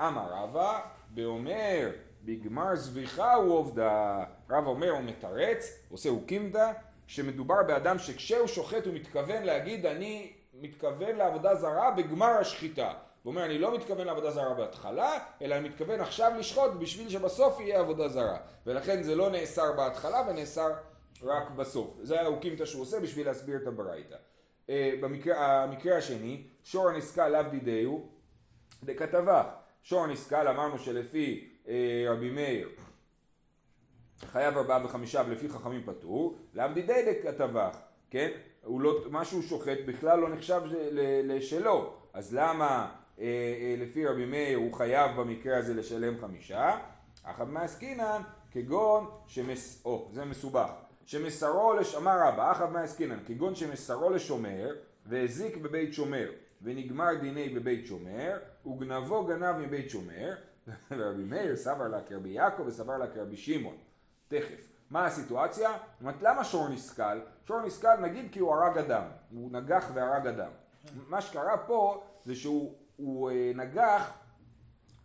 אמר 0.00 0.26
רבא, 0.30 0.80
ואומר, 1.14 1.90
בגמר 2.24 2.76
זביחה 2.76 3.34
הוא 3.34 3.54
עובדה. 3.54 4.24
רב 4.50 4.66
אומר, 4.66 4.90
הוא 4.90 5.02
מתרץ, 5.02 5.84
עושה 5.90 6.08
הוקימתא, 6.08 6.72
שמדובר 7.06 7.62
באדם 7.62 7.98
שכשהוא 7.98 8.46
שוחט 8.46 8.86
הוא 8.86 8.94
מתכוון 8.94 9.42
להגיד 9.42 9.86
אני 9.86 10.32
מתכוון 10.54 11.16
לעבודה 11.16 11.54
זרה 11.54 11.90
בגמר 11.90 12.26
השחיטה. 12.40 12.92
הוא 13.22 13.30
אומר 13.30 13.44
אני 13.44 13.58
לא 13.58 13.74
מתכוון 13.74 14.06
לעבודה 14.06 14.30
זרה 14.30 14.54
בהתחלה, 14.54 15.18
אלא 15.42 15.54
אני 15.54 15.68
מתכוון 15.68 16.00
עכשיו 16.00 16.32
לשחוט 16.38 16.70
בשביל 16.78 17.08
שבסוף 17.08 17.60
יהיה 17.60 17.80
עבודה 17.80 18.08
זרה. 18.08 18.38
ולכן 18.66 19.02
זה 19.02 19.14
לא 19.14 19.30
נאסר 19.30 19.72
בהתחלה 19.76 20.22
ונאסר 20.28 20.70
רק 21.22 21.50
בסוף. 21.50 21.98
זה 22.02 22.20
ההוקימתא 22.20 22.64
שהוא 22.64 22.82
עושה 22.82 23.00
בשביל 23.00 23.26
להסביר 23.26 23.56
את 23.56 23.66
הברייתא. 23.66 24.16
אה, 24.70 24.92
במקרה, 25.00 25.62
המקרה 25.62 25.96
השני, 25.96 26.42
שור 26.64 26.88
הנסקל 26.88 27.28
לאו 27.28 27.42
דידיהו 27.50 28.08
דכתבה. 28.82 29.42
שור 29.82 30.04
הנסקל 30.04 30.48
אמרנו 30.48 30.78
שלפי 30.78 31.49
רבי 32.08 32.30
מאיר 32.30 32.68
חייב 34.26 34.56
ארבעה 34.56 34.84
וחמישה 34.84 35.22
ולפי 35.28 35.48
חכמים 35.48 35.82
פטור, 35.84 36.38
לאו 36.54 36.66
דידי 36.74 37.02
דכתבך, 37.06 37.76
כן? 38.10 38.30
הוא 38.64 38.80
לא, 38.80 39.04
מה 39.10 39.24
שהוא 39.24 39.42
שוחט 39.42 39.78
בכלל 39.86 40.18
לא 40.18 40.28
נחשב 40.28 40.60
לשלו, 41.24 41.92
אז 42.12 42.34
למה 42.34 42.92
אה, 43.20 43.24
אה, 43.24 43.74
לפי 43.78 44.06
רבי 44.06 44.26
מאיר 44.26 44.58
הוא 44.58 44.72
חייב 44.72 45.20
במקרה 45.20 45.58
הזה 45.58 45.74
לשלם 45.74 46.18
חמישה? 46.20 46.78
אחת 47.22 47.46
מעסקינן 47.46 48.22
כגון 48.50 49.06
שמס... 49.26 49.82
או, 49.84 50.08
זה 50.12 50.24
מסובך. 50.24 50.70
שמסרו, 51.06 51.72
לש... 51.72 51.94
אמר 51.94 52.18
רבא, 52.26 52.52
אחת 52.52 52.70
מעסקינן, 52.70 53.18
כגון 53.26 53.54
שמסרו 53.54 54.10
לשומר 54.10 54.74
והזיק 55.06 55.56
בבית 55.56 55.94
שומר 55.94 56.30
ונגמר 56.62 57.14
דיני 57.20 57.48
בבית 57.48 57.86
שומר 57.86 58.38
וגנבו 58.66 59.24
גנב 59.24 59.56
מבית 59.58 59.90
שומר 59.90 60.34
ורבי 60.98 61.24
מאיר 61.24 61.56
סבר 61.56 61.88
לה 61.88 62.02
כרבי 62.02 62.28
יעקב 62.28 62.62
וסבר 62.66 62.98
לה 62.98 63.06
כרבי 63.06 63.36
שמעון 63.36 63.76
תכף. 64.28 64.68
מה 64.90 65.06
הסיטואציה? 65.06 65.70
למה 66.00 66.44
שור 66.44 66.68
נסכל? 66.68 67.20
שור 67.46 67.60
נסכל 67.60 67.96
נגיד 67.96 68.32
כי 68.32 68.38
הוא 68.38 68.54
הרג 68.54 68.78
אדם, 68.78 69.04
הוא 69.30 69.52
נגח 69.52 69.90
והרג 69.94 70.26
אדם. 70.26 70.50
מה 71.08 71.20
שקרה 71.20 71.56
פה 71.56 72.02
זה 72.24 72.34
שהוא 72.34 72.74
הוא, 72.96 73.30
אה, 73.30 73.52
נגח 73.54 74.18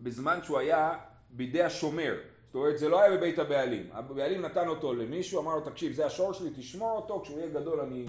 בזמן 0.02 0.40
שהוא 0.44 0.60
היה 0.60 0.98
בידי 1.30 1.64
השומר. 1.64 2.16
זאת 2.46 2.56
אומרת 2.56 2.78
זה 2.78 2.90
לא 2.90 3.02
היה 3.02 3.18
בבית 3.18 3.40
הבעלים. 3.40 3.90
הבעלים 3.94 4.42
נתן 4.42 4.68
אותו 4.68 4.94
למישהו, 4.94 5.42
אמר 5.42 5.56
לו 5.56 5.62
תקשיב 5.62 5.94
זה 5.94 6.06
השור 6.06 6.34
שלי, 6.34 6.50
תשמור 6.56 6.92
אותו, 6.92 7.22
כשהוא 7.22 7.40
יהיה 7.40 7.50
גדול 7.50 7.80
אני 7.80 8.06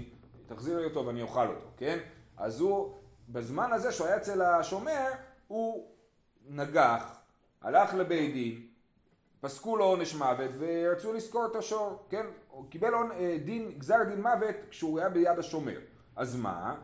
תחזיר 0.47 0.79
לי 0.79 0.85
אותו 0.85 1.07
ואני 1.07 1.23
אוכל 1.23 1.49
אותו, 1.49 1.67
כן? 1.77 1.99
אז 2.37 2.61
הוא, 2.61 2.95
בזמן 3.29 3.73
הזה 3.73 3.93
שהוא 3.93 4.07
היה 4.07 4.17
אצל 4.17 4.43
השומר, 4.43 5.09
הוא 5.49 5.91
נגח, 6.49 7.19
הלך 7.63 7.95
לבית 7.95 8.33
דין, 8.33 8.67
פסקו 9.41 9.77
לו 9.77 9.85
עונש 9.85 10.15
מוות 10.15 10.51
ורצו 10.59 11.13
לזכור 11.13 11.47
את 11.47 11.57
השור, 11.57 12.07
כן? 12.11 12.27
הוא 12.51 12.65
קיבל 12.71 12.95
אה, 12.95 13.37
דין, 13.45 13.73
גזר 13.79 14.03
דין 14.09 14.23
מוות 14.23 14.57
כשהוא 14.71 14.99
היה 14.99 15.09
ביד 15.09 15.39
השומר. 15.39 15.79
אז 16.17 16.37
מה? 16.37 16.75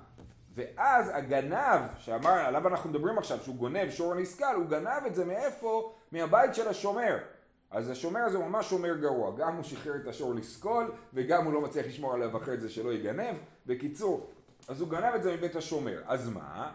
ואז 0.55 1.11
הגנב, 1.15 1.81
שאמר, 1.99 2.31
עליו 2.31 2.69
אנחנו 2.69 2.91
מדברים 2.91 3.19
עכשיו, 3.19 3.39
שהוא 3.43 3.57
גונב 3.57 3.91
שור 3.91 4.15
נסכל, 4.15 4.55
הוא 4.55 4.67
גנב 4.67 5.07
את 5.07 5.15
זה 5.15 5.25
מאיפה? 5.25 5.93
מהבית 6.13 6.55
של 6.55 6.69
השומר. 6.69 7.19
אז 7.71 7.91
השומר 7.91 8.21
הזה 8.21 8.39
הוא 8.39 8.47
ממש 8.47 8.71
שומר 8.71 8.97
גרוע, 8.97 9.37
גם 9.37 9.57
הוא 9.57 9.63
שחרר 9.63 9.97
את 9.97 10.07
השור 10.07 10.35
לסקול, 10.35 10.93
וגם 11.15 11.45
הוא 11.45 11.53
לא 11.53 11.61
מצליח 11.61 11.87
לשמור 11.87 12.15
עליו 12.15 12.37
אחרי 12.37 12.59
זה 12.59 12.69
שלא 12.69 12.93
ייגנב. 12.93 13.37
בקיצור, 13.67 14.31
אז 14.69 14.81
הוא 14.81 14.89
גנב 14.89 15.15
את 15.15 15.23
זה 15.23 15.37
מבית 15.37 15.57
השומר. 15.57 16.03
אז 16.07 16.29
מה? 16.29 16.73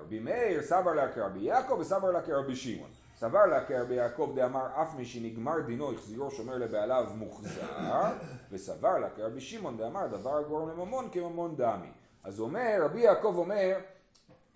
רבי 0.00 0.18
מאיר 0.18 0.62
סבר 0.62 0.92
לה 0.92 1.12
כרבי 1.12 1.40
יעקב 1.40 1.76
וסבר 1.80 2.10
לה 2.10 2.22
כרבי 2.22 2.56
שמעון. 2.56 2.90
סבר 3.16 3.46
לה 3.46 3.64
כרבי 3.64 3.94
יעקב 3.94 4.32
דאמר 4.34 4.66
אף 4.82 4.94
מי 4.94 5.04
שנגמר 5.04 5.60
דינו 5.60 5.92
החזירו 5.92 6.30
שומר 6.30 6.58
לבעליו 6.58 7.06
מוחזר. 7.14 7.66
וסבר 8.50 8.98
לה 8.98 9.10
כרבי 9.10 9.40
שמעון 9.40 9.76
דאמר 9.76 10.06
דבר 10.06 10.36
הגורם 10.36 10.68
לממון 10.68 11.08
כממון 11.12 11.56
דמי. 11.56 11.90
אז 12.24 12.40
אומר 12.40 12.78
רבי 12.82 13.00
יעקב 13.00 13.34
אומר 13.36 13.78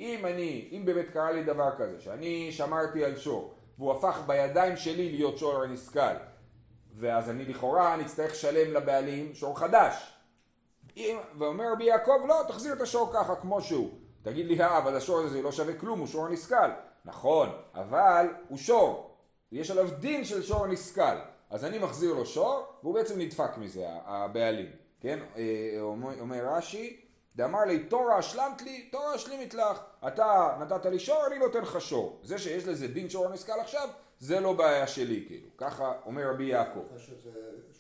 אם 0.01 0.27
אני 0.27 0.69
אם 0.73 0.83
באמת 0.85 1.11
קרה 1.11 1.33
לי 1.33 1.45
דבר 1.45 1.71
כזה 1.79 2.01
שאני 2.01 2.53
שמרתי 2.53 3.05
על 3.05 3.17
שור 3.17 3.55
והוא 3.79 3.93
הפך 3.93 4.21
בידיים 4.27 4.77
שלי 4.77 5.13
להיות 5.13 5.39
שור 5.39 5.63
הנסכל 5.63 6.17
ואז 6.95 7.31
אני 7.31 7.45
לכאורה 7.45 7.97
נצטרך 7.97 8.31
לשלם 8.31 8.75
לבעלים 8.75 9.35
שור 9.35 9.59
חדש. 9.59 10.15
אם, 10.97 11.17
ואומר 11.39 11.73
רבי 11.73 11.85
יעקב 11.85 12.25
לא 12.29 12.43
תחזיר 12.49 12.73
את 12.73 12.81
השור 12.81 13.11
ככה 13.13 13.35
כמו 13.37 13.63
שהוא. 13.63 13.91
תגיד 14.23 14.47
לי 14.47 14.61
אה 14.63 14.79
אבל 14.79 14.97
השור 14.97 15.21
הזה 15.21 15.43
לא 15.43 15.53
שווה 15.53 15.75
כלום 15.75 15.99
הוא 15.99 16.07
שור 16.07 16.29
נסכל 16.29 16.71
נכון, 17.05 17.49
אבל 17.75 18.27
הוא 18.49 18.59
שור. 18.59 19.17
יש 19.53 19.71
עליו 19.71 19.89
דין 20.01 20.25
של 20.25 20.43
שור 20.43 20.67
נסכל. 20.67 21.17
אז 21.51 21.65
אני 21.65 21.79
מחזיר 21.79 22.15
לו 22.15 22.27
שור, 22.27 22.67
והוא 22.83 22.95
בעצם 22.95 23.19
נדפק 23.19 23.59
מזה, 23.59 23.87
הבעלים. 24.05 24.71
כן? 25.01 25.19
אה, 25.37 25.77
אומר 26.21 26.47
רש"י, 26.47 27.01
דאמר 27.37 27.65
לי, 27.65 27.85
תורה 27.85 28.19
השלמת 28.19 28.63
לי, 28.63 28.89
תורה 28.93 29.15
השלימית 29.15 29.55
לך. 29.55 29.83
אתה 30.07 30.57
נתת 30.61 30.87
לי 30.87 30.99
שור, 30.99 31.27
אני 31.27 31.39
נותן 31.39 31.63
לך 31.63 31.81
שור. 31.81 32.21
זה 32.23 32.39
שיש 32.39 32.67
לזה 32.67 32.89
דין 32.89 33.09
שור 33.09 33.29
נסכל 33.29 33.61
עכשיו, 33.61 33.89
זה 34.19 34.41
לא 34.41 34.53
בעיה 34.53 34.87
שלי, 34.87 35.25
כאילו. 35.27 35.49
ככה 35.57 35.93
אומר 36.07 36.31
רבי 36.31 36.45
יעקב. 36.45 36.81
שזה 36.97 37.31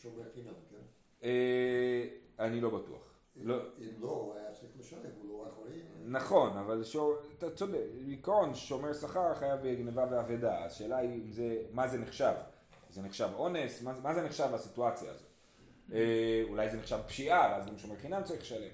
שומר 0.02 0.22
חינם, 0.34 0.54
כן? 0.70 0.76
אה, 1.24 2.04
אני 2.38 2.60
לא 2.60 2.70
בטוח. 2.70 3.09
לא. 3.42 3.56
אם 3.78 4.00
לא, 4.00 4.08
הוא 4.08 4.34
היה 4.34 4.52
צריך 4.52 4.72
לשלם, 4.78 5.10
הוא 5.22 5.28
לא 5.28 5.48
אחראי. 5.48 5.80
נכון, 6.04 6.56
אבל 6.56 6.84
שור, 6.84 7.14
אתה 7.38 7.50
צודק, 7.50 7.84
בעיקרון 8.04 8.54
שומר 8.54 8.92
שכר 8.92 9.34
חייב 9.34 9.60
בגניבה 9.62 10.06
ואבדה, 10.10 10.64
השאלה 10.64 10.96
היא 10.96 11.22
אם 11.24 11.30
זה, 11.30 11.56
מה 11.72 11.88
זה 11.88 11.98
נחשב? 11.98 12.32
זה 12.90 13.02
נחשב 13.02 13.28
אונס? 13.34 13.82
מה, 13.82 13.92
מה 14.02 14.14
זה 14.14 14.22
נחשב 14.22 14.48
בסיטואציה 14.54 15.10
הזאת? 15.10 15.28
אה, 15.92 16.42
אולי 16.48 16.70
זה 16.70 16.76
נחשב 16.76 16.98
פשיעה, 17.06 17.48
ואז 17.52 17.66
גם 17.66 17.78
שומר 17.78 17.96
חינם 17.96 18.22
צריך 18.22 18.40
לשלם. 18.40 18.70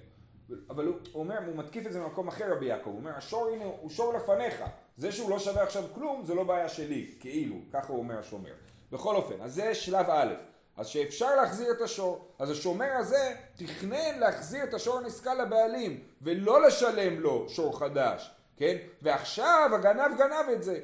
אבל 0.69 0.85
הוא, 0.85 0.95
הוא 1.11 1.23
אומר, 1.23 1.37
הוא 1.47 1.55
מתקיף 1.55 1.87
את 1.87 1.93
זה 1.93 2.01
במקום 2.01 2.27
אחר 2.27 2.51
רבי 2.51 2.65
יעקב, 2.65 2.89
הוא 2.89 2.97
אומר, 2.97 3.11
השור 3.11 3.47
הנה, 3.47 3.65
הוא 3.65 3.89
שור 3.89 4.13
לפניך, 4.13 4.63
זה 4.97 5.11
שהוא 5.11 5.29
לא 5.29 5.39
שווה 5.39 5.63
עכשיו 5.63 5.83
כלום, 5.93 6.23
זה 6.23 6.35
לא 6.35 6.43
בעיה 6.43 6.69
שלי, 6.69 7.15
כאילו, 7.19 7.55
ככה 7.71 7.93
הוא 7.93 7.99
אומר 7.99 8.19
השומר. 8.19 8.53
בכל 8.91 9.15
אופן, 9.15 9.41
אז 9.41 9.53
זה 9.53 9.75
שלב 9.75 10.09
א', 10.09 10.33
אז 10.77 10.87
שאפשר 10.87 11.35
להחזיר 11.35 11.71
את 11.71 11.81
השור. 11.81 12.27
אז 12.39 12.51
השומר 12.51 12.91
הזה 12.91 13.33
תכנן 13.55 14.19
להחזיר 14.19 14.63
את 14.63 14.73
השור 14.73 14.97
הנזכר 14.97 15.33
לבעלים, 15.33 16.03
ולא 16.21 16.67
לשלם 16.67 17.19
לו 17.19 17.49
שור 17.49 17.79
חדש, 17.79 18.31
כן? 18.57 18.77
ועכשיו 19.01 19.69
הגנב 19.73 20.17
גנב 20.17 20.49
את 20.53 20.63
זה. 20.63 20.79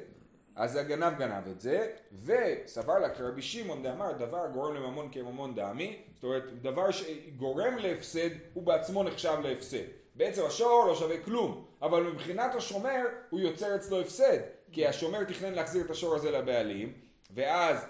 אז 0.56 0.76
הגנב 0.76 1.18
גנב 1.18 1.48
את 1.48 1.60
זה, 1.60 1.90
וסבר 2.24 2.98
לה 2.98 3.08
כרבי 3.08 3.42
שמעון 3.42 3.82
דאמר 3.82 4.12
דבר 4.12 4.46
גורם 4.52 4.74
לממון 4.74 5.08
כממון 5.12 5.54
דמי, 5.54 6.02
זאת 6.14 6.24
אומרת 6.24 6.62
דבר 6.62 6.90
שגורם 6.90 7.78
להפסד 7.78 8.30
הוא 8.54 8.62
בעצמו 8.62 9.02
נחשב 9.02 9.36
להפסד. 9.42 9.84
בעצם 10.14 10.46
השור 10.46 10.84
לא 10.88 10.94
שווה 10.94 11.18
כלום, 11.24 11.64
אבל 11.82 12.02
מבחינת 12.02 12.54
השומר 12.54 13.00
הוא 13.30 13.40
יוצר 13.40 13.76
אצלו 13.76 14.00
הפסד, 14.00 14.38
כי 14.72 14.86
השומר 14.86 15.24
תכנן 15.24 15.52
להחזיר 15.52 15.84
את 15.84 15.90
השור 15.90 16.14
הזה 16.14 16.30
לבעלים, 16.30 16.92
ואז 17.34 17.86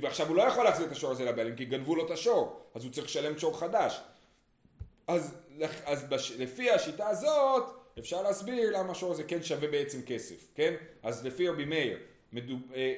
ועכשיו 0.00 0.28
הוא 0.28 0.36
לא 0.36 0.42
יכול 0.42 0.64
להחזיר 0.64 0.86
את 0.86 0.92
השור 0.92 1.10
הזה 1.10 1.24
לבעלים 1.24 1.56
כי 1.56 1.64
גנבו 1.64 1.96
לו 1.96 2.06
את 2.06 2.10
השור, 2.10 2.60
אז 2.74 2.84
הוא 2.84 2.92
צריך 2.92 3.06
לשלם 3.06 3.38
שור 3.38 3.58
חדש. 3.58 4.00
אז, 5.06 5.34
אז 5.84 6.04
בש, 6.08 6.32
לפי 6.32 6.70
השיטה 6.70 7.08
הזאת 7.08 7.64
אפשר 7.98 8.22
להסביר 8.22 8.78
למה 8.78 8.90
השור 8.90 9.12
הזה 9.12 9.24
כן 9.24 9.42
שווה 9.42 9.68
בעצם 9.68 10.02
כסף, 10.02 10.48
כן? 10.54 10.74
אז 11.02 11.26
לפי 11.26 11.48
רבי 11.48 11.64
מאיר, 11.64 11.98
מדוב, 12.32 12.60
אה, 12.74 12.94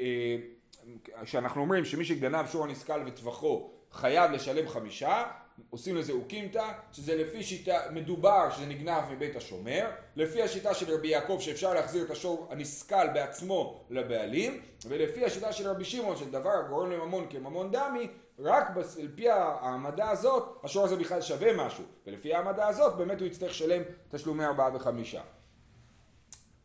אה, 1.18 1.26
שאנחנו 1.26 1.60
אומרים 1.60 1.84
שמי 1.84 2.04
שגנב 2.04 2.46
שור 2.52 2.64
הנסכל 2.64 3.00
וטווחו 3.06 3.70
חייב 3.92 4.30
לשלם 4.30 4.68
חמישה, 4.68 5.24
עושים 5.70 5.96
לזה 5.96 6.12
אוקימתא, 6.12 6.72
שזה 6.92 7.14
לפי 7.14 7.42
שיטה, 7.42 7.80
מדובר 7.90 8.50
שזה 8.50 8.66
נגנב 8.66 9.02
מבית 9.10 9.36
השומר, 9.36 9.90
לפי 10.16 10.42
השיטה 10.42 10.74
של 10.74 10.94
רבי 10.94 11.08
יעקב 11.08 11.38
שאפשר 11.40 11.74
להחזיר 11.74 12.04
את 12.04 12.10
השור 12.10 12.48
הנסכל 12.50 13.08
בעצמו 13.14 13.84
לבעלים, 13.90 14.62
ולפי 14.86 15.24
השיטה 15.24 15.52
של 15.52 15.68
רבי 15.68 15.84
שמעון 15.84 16.16
של 16.16 16.30
דבר 16.30 16.50
הגורם 16.50 16.90
לממון 16.90 17.26
כממון 17.30 17.70
דמי, 17.70 18.08
רק 18.38 18.66
על 19.00 19.08
פי 19.14 19.30
העמדה 19.30 20.10
הזאת, 20.10 20.60
השור 20.64 20.84
הזה 20.84 20.96
בכלל 20.96 21.22
שווה 21.22 21.66
משהו, 21.66 21.84
ולפי 22.06 22.34
העמדה 22.34 22.68
הזאת 22.68 22.96
באמת 22.96 23.20
הוא 23.20 23.26
יצטרך 23.26 23.50
לשלם 23.50 23.82
תשלומי 24.10 24.44
ארבעה 24.44 24.76
וחמישה. 24.76 25.22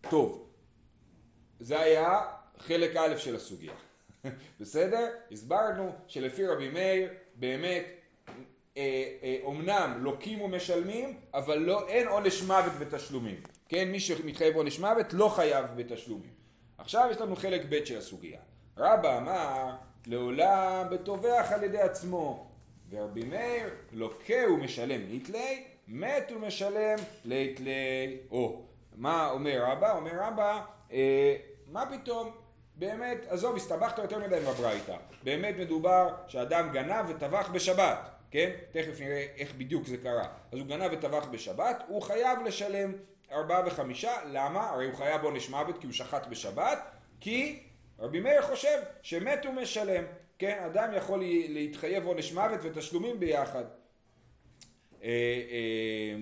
טוב, 0.10 0.50
זה 1.60 1.80
היה 1.80 2.21
חלק 2.58 2.95
א' 2.95 3.17
של 3.17 3.36
הסוגיה. 3.36 3.73
בסדר? 4.60 5.08
הסברנו 5.32 5.91
שלפי 6.08 6.45
רבי 6.45 6.69
מאיר 6.69 7.10
באמת 7.36 7.86
אומנם 9.44 9.70
אה, 9.70 9.94
אה, 9.94 9.98
לוקים 9.98 10.42
ומשלמים, 10.42 11.18
אבל 11.34 11.58
לא, 11.58 11.88
אין 11.88 12.08
עונש 12.08 12.42
מוות 12.42 12.74
בתשלומים. 12.80 13.36
כן, 13.70 13.92
מי 13.92 14.00
שמתחייב 14.00 14.56
עונש 14.56 14.80
מוות 14.80 15.13
לא 15.13 15.30
חייב 15.30 15.66
בתשלומים. 15.76 16.30
עכשיו 16.78 17.08
יש 17.12 17.22
לנו 17.22 17.36
חלק 17.36 17.62
ב' 17.70 17.86
של 17.86 17.98
הסוגיה. 17.98 18.40
רבא 18.78 19.18
אמר, 19.18 19.76
לעולם 20.08 20.88
בטובח 20.92 21.52
על 21.52 21.63
ידי 21.63 21.82
עצמו, 21.82 22.48
ורבי 22.90 23.24
מאיר 23.24 23.70
לוקה 23.92 24.52
ומשלם 24.54 25.02
איתלי, 25.10 25.63
מת 25.88 26.32
ומשלם 26.36 26.96
ליתלי. 27.26 28.18
או, 28.32 28.62
מה 28.96 29.30
אומר 29.30 29.63
רבא? 29.68 29.98
אומר 29.98 30.12
רבא, 30.22 30.62
אה, 30.92 31.36
מה 31.68 31.86
פתאום? 31.86 32.32
באמת, 32.76 33.18
עזוב, 33.30 33.56
הסתבכת 33.56 33.98
יותר 33.98 34.20
מדי 34.20 34.40
בברייתא. 34.40 34.96
באמת 35.24 35.56
מדובר 35.60 36.16
שאדם 36.28 36.70
גנב 36.72 37.06
וטבח 37.10 37.50
בשבת. 37.54 38.17
כן? 38.32 38.50
תכף 38.72 39.00
נראה 39.00 39.28
איך 39.38 39.56
בדיוק 39.56 39.88
זה 39.88 39.98
קרה. 39.98 40.28
אז 40.52 40.60
הוא 40.60 40.68
גנב 40.68 40.90
וטבח 40.94 41.28
בשבת, 41.28 41.84
הוא 41.88 42.02
חייב 42.02 42.40
לשלם 42.46 42.94
ארבעה 43.32 43.68
וחמישה, 43.68 44.12
למה? 44.26 44.70
הרי 44.70 44.86
הוא 44.86 44.96
חייב 44.96 45.24
עונש 45.24 45.50
מוות 45.50 45.78
כי 45.78 45.86
הוא 45.86 45.94
שחט 45.94 46.28
בשבת, 46.28 46.80
כי 47.20 47.63
רבי 48.00 48.20
מאיר 48.20 48.42
חושב 48.42 48.80
שמת 49.02 49.46
הוא 49.46 49.54
משלם, 49.54 50.04
כן? 50.40 50.63
אדם 50.66 50.94
יכול 50.98 51.20
להתחייב 51.50 52.06
עונש 52.06 52.32
מוות 52.32 52.60
ותשלומים 52.63 53.20
ביחד. 53.20 53.63
אה, 55.04 55.10
אה, 55.52 56.16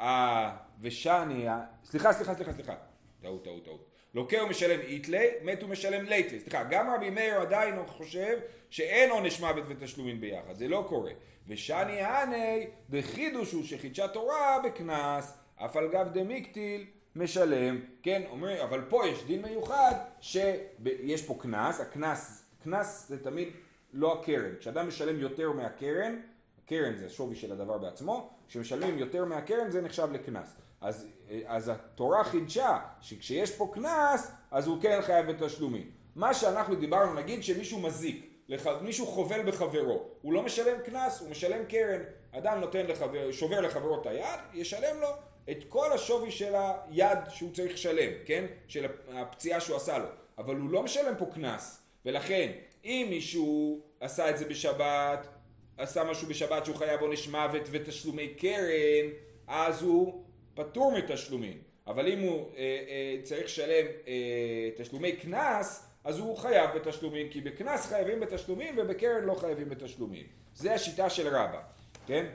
אה 0.00 0.56
ושני, 0.80 1.46
סליחה, 1.84 2.12
סליחה, 2.12 2.34
סליחה, 2.34 2.52
סליחה, 2.52 2.74
טעות, 3.22 3.44
טעות, 3.44 3.64
טעות. 3.64 3.91
לוקה 4.14 4.42
ומשלם 4.44 4.80
איתלי, 4.80 5.26
מת 5.42 5.62
ומשלם 5.62 6.04
לייטלי. 6.04 6.40
סליחה, 6.40 6.64
גם 6.64 6.90
רבי 6.90 7.10
מאיר 7.10 7.40
עדיין 7.40 7.74
חושב 7.86 8.38
שאין 8.70 9.10
עונש 9.10 9.40
מוות 9.40 9.64
ותשלומים 9.68 10.20
ביחד, 10.20 10.54
זה 10.54 10.68
לא 10.68 10.84
קורה. 10.88 11.12
ושני 11.48 12.00
הני 12.00 12.66
בחידוש 12.90 13.52
הוא 13.52 13.64
שחידשה 13.64 14.08
תורה 14.08 14.58
בקנס, 14.64 15.38
אף 15.56 15.76
על 15.76 15.88
גב 15.88 16.08
דמיקטיל 16.12 16.86
משלם, 17.16 17.80
כן, 18.02 18.22
אומרים, 18.30 18.58
אבל 18.58 18.84
פה 18.88 19.06
יש 19.06 19.24
דין 19.24 19.42
מיוחד 19.42 19.94
שיש 20.20 21.26
פה 21.26 21.36
קנס, 21.40 21.80
הקנס, 21.80 22.44
קנס 22.64 23.08
זה 23.08 23.24
תמיד 23.24 23.48
לא 23.92 24.20
הקרן, 24.20 24.56
כשאדם 24.60 24.88
משלם 24.88 25.20
יותר 25.20 25.52
מהקרן, 25.52 26.20
הקרן 26.64 26.96
זה 26.96 27.06
השווי 27.06 27.36
של 27.36 27.52
הדבר 27.52 27.78
בעצמו, 27.78 28.30
כשמשלמים 28.48 28.98
יותר 28.98 29.24
מהקרן 29.24 29.70
זה 29.70 29.82
נחשב 29.82 30.08
לקנס. 30.12 30.56
אז, 30.82 31.06
אז 31.46 31.68
התורה 31.68 32.24
חידשה 32.24 32.78
שכשיש 33.00 33.50
פה 33.50 33.70
קנס, 33.74 34.32
אז 34.50 34.66
הוא 34.66 34.82
כן 34.82 35.00
חייב 35.02 35.30
בתשלומים. 35.30 35.90
מה 36.16 36.34
שאנחנו 36.34 36.74
דיברנו, 36.74 37.14
נגיד 37.14 37.42
שמישהו 37.42 37.80
מזיק, 37.80 38.26
לח... 38.48 38.66
מישהו 38.82 39.06
חובל 39.06 39.42
בחברו, 39.50 40.08
הוא 40.22 40.32
לא 40.32 40.42
משלם 40.42 40.78
קנס, 40.84 41.20
הוא 41.20 41.30
משלם 41.30 41.64
קרן. 41.64 42.00
אדם 42.32 42.60
נותן 42.60 42.86
לחבר, 42.86 43.32
שובר 43.32 43.60
לחברו 43.60 44.00
את 44.00 44.06
היד, 44.06 44.40
ישלם 44.54 45.00
לו 45.00 45.08
את 45.50 45.64
כל 45.68 45.92
השווי 45.92 46.30
של 46.30 46.54
היד 46.54 47.18
שהוא 47.28 47.52
צריך 47.54 47.72
לשלם, 47.72 48.12
כן? 48.24 48.44
של 48.68 48.86
הפציעה 49.12 49.60
שהוא 49.60 49.76
עשה 49.76 49.98
לו. 49.98 50.08
אבל 50.38 50.56
הוא 50.56 50.70
לא 50.70 50.82
משלם 50.82 51.14
פה 51.18 51.26
קנס. 51.34 51.82
ולכן, 52.04 52.52
אם 52.84 53.06
מישהו 53.10 53.80
עשה 54.00 54.30
את 54.30 54.38
זה 54.38 54.44
בשבת, 54.44 55.28
עשה 55.76 56.04
משהו 56.04 56.28
בשבת 56.28 56.64
שהוא 56.64 56.76
חייב 56.76 57.00
עונש 57.00 57.28
מוות 57.28 57.62
ותשלומי 57.70 58.28
קרן, 58.28 59.10
אז 59.46 59.82
הוא 59.82 60.24
פטור 60.54 60.92
מתשלומים. 60.92 61.58
אבל 61.86 62.08
אם 62.08 62.18
הוא 62.18 62.48
אה, 62.56 62.62
אה, 62.88 63.16
צריך 63.22 63.44
לשלם 63.44 63.86
אה, 64.06 64.70
תשלומי 64.76 65.16
קנס, 65.16 65.88
אז 66.04 66.18
הוא 66.18 66.36
חייב 66.36 66.70
בתשלומים, 66.74 67.28
כי 67.28 67.40
בקנס 67.40 67.86
חייבים 67.86 68.20
בתשלומים 68.20 68.74
ובקרן 68.78 69.24
לא 69.24 69.34
חייבים 69.34 69.68
בתשלומים. 69.68 70.26
זה 70.54 70.74
השיטה 70.74 71.10
של 71.10 71.28
רבא, 71.28 71.60
כן? 72.06 72.26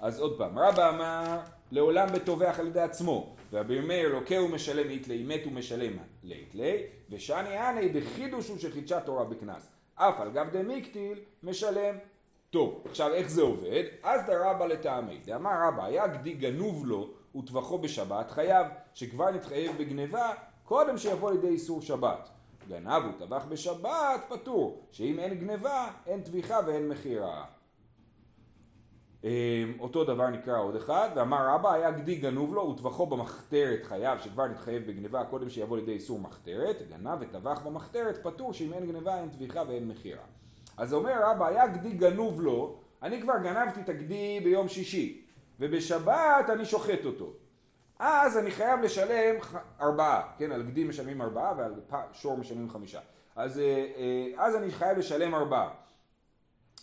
אז 0.00 0.20
עוד 0.20 0.38
פעם, 0.38 0.58
רבא 0.58 0.88
אמר 0.88 1.40
לעולם 1.70 2.08
בטובח 2.12 2.58
על 2.60 2.66
ידי 2.66 2.80
עצמו, 2.80 3.36
ורבי 3.52 3.80
מאיר 3.80 4.08
לוקה 4.08 4.42
ומשלם 4.42 4.90
איתלי, 4.90 5.22
מת 5.22 5.46
ומשלם 5.46 5.96
לאיתלי, 6.24 6.82
ושני 7.10 7.56
עני 7.56 7.88
דחידוש 7.88 8.48
הוא 8.48 8.58
שחידשה 8.58 9.00
תורה 9.00 9.24
בקנס. 9.24 9.70
אף 9.94 10.20
על 10.20 10.30
גב 10.30 10.48
דמיקטיל 10.52 11.18
משלם. 11.42 11.98
טוב, 12.50 12.82
עכשיו 12.84 13.14
איך 13.14 13.30
זה 13.30 13.42
עובד? 13.42 13.84
אז 14.02 14.20
דרבא 14.26 14.66
לטעמי, 14.66 15.18
דאמר 15.26 15.50
רבא, 15.68 15.84
היה 15.84 16.06
גדי 16.06 16.32
גנוב 16.32 16.86
לו 16.86 17.10
וטבחו 17.36 17.78
בשבת, 17.78 18.30
חייב 18.30 18.66
שכבר 18.94 19.30
נתחייב 19.30 19.78
בגניבה 19.78 20.32
קודם 20.64 20.98
שיבוא 20.98 21.30
לידי 21.30 21.48
איסור 21.48 21.82
שבת. 21.82 22.28
גנב 22.68 23.02
וטבח 23.08 23.46
בשבת, 23.48 24.24
פטור. 24.28 24.86
שאם 24.92 25.18
אין 25.18 25.34
גניבה, 25.34 25.88
אין 26.06 26.20
טביחה 26.20 26.60
ואין 26.66 26.88
מכירה. 26.88 27.44
אמ, 29.24 29.30
אותו 29.80 30.04
דבר 30.04 30.28
נקרא 30.30 30.60
עוד 30.60 30.76
אחד, 30.76 31.08
ואמר 31.16 31.54
רבא 31.54 31.72
היה 31.72 31.90
גדי 31.90 32.14
גנוב 32.14 32.54
לו 32.54 32.62
וטבחו 32.62 33.06
במחתרת 33.06 33.84
חייב 33.84 34.18
שכבר 34.18 34.46
נתחייב 34.46 34.86
בגניבה 34.86 35.24
קודם 35.24 35.50
שיבוא 35.50 35.76
לידי 35.76 35.92
איסור 35.92 36.20
מחתרת, 36.20 36.82
גנב 36.90 37.18
וטבח 37.20 37.60
במחתרת 37.64 38.18
פטור 38.22 38.52
שאם 38.52 38.72
אין 38.72 38.86
גניבה 38.86 39.20
אין 39.20 39.28
טביחה 39.28 39.62
ואין 39.68 39.88
מכירה. 39.88 40.24
אז 40.76 40.94
אומר 40.94 41.14
רבא 41.22 41.46
היה 41.46 41.66
גדי 41.66 41.92
גנוב 41.92 42.40
לו, 42.40 42.78
אני 43.02 43.22
כבר 43.22 43.38
גנבתי 43.42 43.80
את 43.80 43.88
הגדי 43.88 44.40
ביום 44.44 44.68
שישי 44.68 45.22
ובשבת 45.60 46.50
אני 46.50 46.64
שוחט 46.64 47.04
אותו. 47.04 47.32
אז 47.98 48.38
אני 48.38 48.50
חייב 48.50 48.80
לשלם 48.80 49.36
ארבעה, 49.80 50.22
כן, 50.38 50.52
על 50.52 50.62
גדי 50.62 50.84
משלמים 50.84 51.22
ארבעה 51.22 51.52
ועל 51.56 51.74
שור 52.12 52.36
משלמים 52.36 52.70
חמישה. 52.70 53.00
אז, 53.36 53.58
אה, 53.58 53.64
אה, 53.96 54.44
אז 54.44 54.56
אני 54.56 54.70
חייב 54.70 54.98
לשלם 54.98 55.34
ארבעה. 55.34 55.70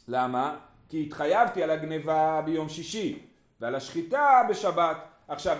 למה? 0.07 0.59
כי 0.89 1.03
התחייבתי 1.03 1.63
על 1.63 1.69
הגניבה 1.69 2.41
ביום 2.45 2.69
שישי 2.69 3.25
ועל 3.59 3.75
השחיטה 3.75 4.41
בשבת. 4.49 4.97
עכשיו, 5.27 5.57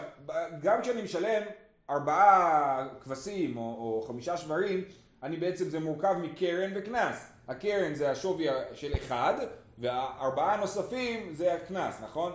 גם 0.62 0.82
כשאני 0.82 1.02
משלם 1.02 1.44
ארבעה 1.90 2.88
כבשים 3.02 3.58
או, 3.58 3.62
או 3.62 4.04
חמישה 4.08 4.38
שברים, 4.38 4.84
אני 5.24 5.38
בעצם, 5.38 5.70
זה 5.70 5.80
מורכב 5.80 6.14
מקרן 6.22 6.72
וקנס. 6.76 7.32
הקרן 7.48 7.94
זה 7.94 8.12
השווי 8.12 8.48
של 8.74 8.94
אחד, 8.96 9.34
והארבעה 9.78 10.58
נוספים 10.58 11.34
זה 11.34 11.54
הקנס, 11.54 12.02
נכון? 12.04 12.32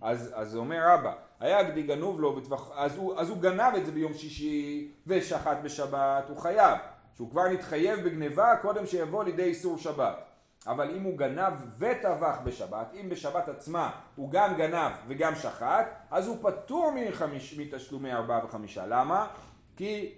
אז, 0.00 0.32
אז 0.34 0.56
אומר 0.56 0.88
רבא, 0.88 1.12
היה 1.40 1.62
גדי 1.62 1.82
גנוב 1.82 2.20
לו, 2.20 2.36
בטווח, 2.36 2.70
אז, 2.76 2.96
הוא, 2.96 3.18
אז 3.18 3.28
הוא 3.28 3.38
גנב 3.38 3.74
את 3.76 3.86
זה 3.86 3.92
ביום 3.92 4.14
שישי 4.14 4.92
ושחט 5.06 5.56
בשבת, 5.62 6.28
הוא 6.28 6.38
חייב, 6.38 6.78
שהוא 7.16 7.30
כבר 7.30 7.48
נתחייב 7.48 8.00
בגניבה 8.00 8.56
קודם 8.62 8.86
שיבוא 8.86 9.24
לידי 9.24 9.42
איסור 9.42 9.78
שבת. 9.78 10.16
אבל 10.66 10.90
אם 10.96 11.02
הוא 11.02 11.18
גנב 11.18 11.52
וטבח 11.78 12.38
בשבת, 12.44 12.94
אם 13.00 13.08
בשבת 13.08 13.48
עצמה 13.48 13.90
הוא 14.16 14.30
גם 14.30 14.54
גנב 14.56 14.92
וגם 15.06 15.34
שחט, 15.34 15.86
אז 16.10 16.26
הוא 16.26 16.36
פטור 16.42 16.92
מתשלומי 17.56 18.12
ארבעה 18.12 18.44
וחמישה. 18.44 18.86
למה? 18.86 19.26
כי 19.76 20.14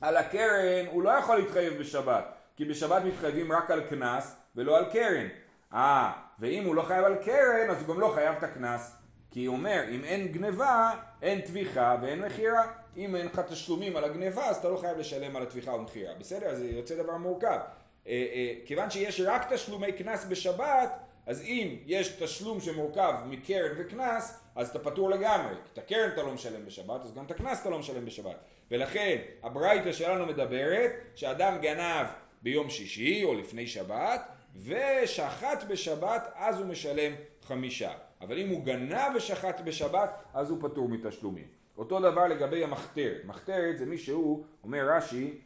על 0.00 0.16
הקרן 0.16 0.86
הוא 0.90 1.02
לא 1.02 1.10
יכול 1.10 1.36
להתחייב 1.36 1.78
בשבת, 1.78 2.24
כי 2.56 2.64
בשבת 2.64 3.02
מתחייבים 3.04 3.52
רק 3.52 3.70
על 3.70 3.80
קנס 3.80 4.36
ולא 4.56 4.78
על 4.78 4.84
קרן. 4.92 5.26
אה, 5.74 6.12
ואם 6.38 6.64
הוא 6.64 6.74
לא 6.74 6.82
חייב 6.82 7.04
על 7.04 7.14
קרן, 7.14 7.70
אז 7.70 7.82
הוא 7.82 7.94
גם 7.94 8.00
לא 8.00 8.12
חייב 8.14 8.34
את 8.38 8.42
הקנס. 8.42 8.96
כי 9.30 9.44
הוא 9.44 9.56
אומר, 9.56 9.82
אם 9.90 10.04
אין 10.04 10.28
גניבה, 10.28 10.90
אין 11.22 11.40
טביחה 11.40 11.96
ואין 12.02 12.20
מכירה. 12.20 12.72
אם 12.96 13.16
אין 13.16 13.26
לך 13.26 13.40
תשלומים 13.40 13.96
על 13.96 14.04
הגניבה, 14.04 14.44
אז 14.46 14.56
אתה 14.56 14.68
לא 14.68 14.76
חייב 14.76 14.98
לשלם 14.98 15.36
על 15.36 15.42
הטביחה 15.42 15.72
ומכירה. 15.72 16.14
בסדר? 16.14 16.54
זה 16.54 16.66
יוצא 16.66 17.02
דבר 17.02 17.16
מורכב. 17.16 17.46
אה, 17.46 17.58
אה, 18.06 18.54
כיוון 18.66 18.90
שיש 18.90 19.20
רק 19.20 19.52
תשלומי 19.52 19.92
קנס 19.92 20.24
בשבת, 20.24 20.92
אז 21.26 21.42
אם 21.42 21.76
יש 21.86 22.08
תשלום 22.08 22.60
שמורכב 22.60 23.14
מקרן 23.26 23.70
וקנס, 23.78 24.40
אז 24.56 24.68
אתה 24.68 24.78
פטור 24.78 25.10
לגמרי. 25.10 25.54
את 25.72 25.78
הקרן 25.78 26.10
אתה 26.14 26.22
לא 26.22 26.32
משלם 26.32 26.66
בשבת, 26.66 27.00
אז 27.04 27.14
גם 27.14 27.24
את 27.24 27.30
הקנס 27.30 27.60
אתה 27.60 27.70
לא 27.70 27.78
משלם 27.78 28.04
בשבת. 28.04 28.36
ולכן 28.70 29.18
הברייתא 29.42 29.92
שלנו 29.92 30.26
מדברת 30.26 30.90
שאדם 31.14 31.58
גנב 31.60 32.06
ביום 32.42 32.70
שישי 32.70 33.24
או 33.24 33.34
לפני 33.34 33.66
שבת, 33.66 34.28
ושחט 34.64 35.64
בשבת, 35.68 36.32
אז 36.34 36.58
הוא 36.58 36.66
משלם 36.66 37.12
חמישה. 37.42 37.92
אבל 38.20 38.38
אם 38.38 38.48
הוא 38.48 38.64
גנב 38.64 39.12
ושחט 39.16 39.60
בשבת, 39.60 40.10
אז 40.34 40.50
הוא 40.50 40.58
פטור 40.60 40.88
מתשלומים. 40.88 41.46
אותו 41.78 42.00
דבר 42.00 42.28
לגבי 42.28 42.64
המחתרת. 42.64 43.24
מחתרת 43.24 43.78
זה 43.78 43.86
מי 43.86 43.98
שהוא, 43.98 44.44
אומר 44.64 44.90
רש"י, 44.90 45.38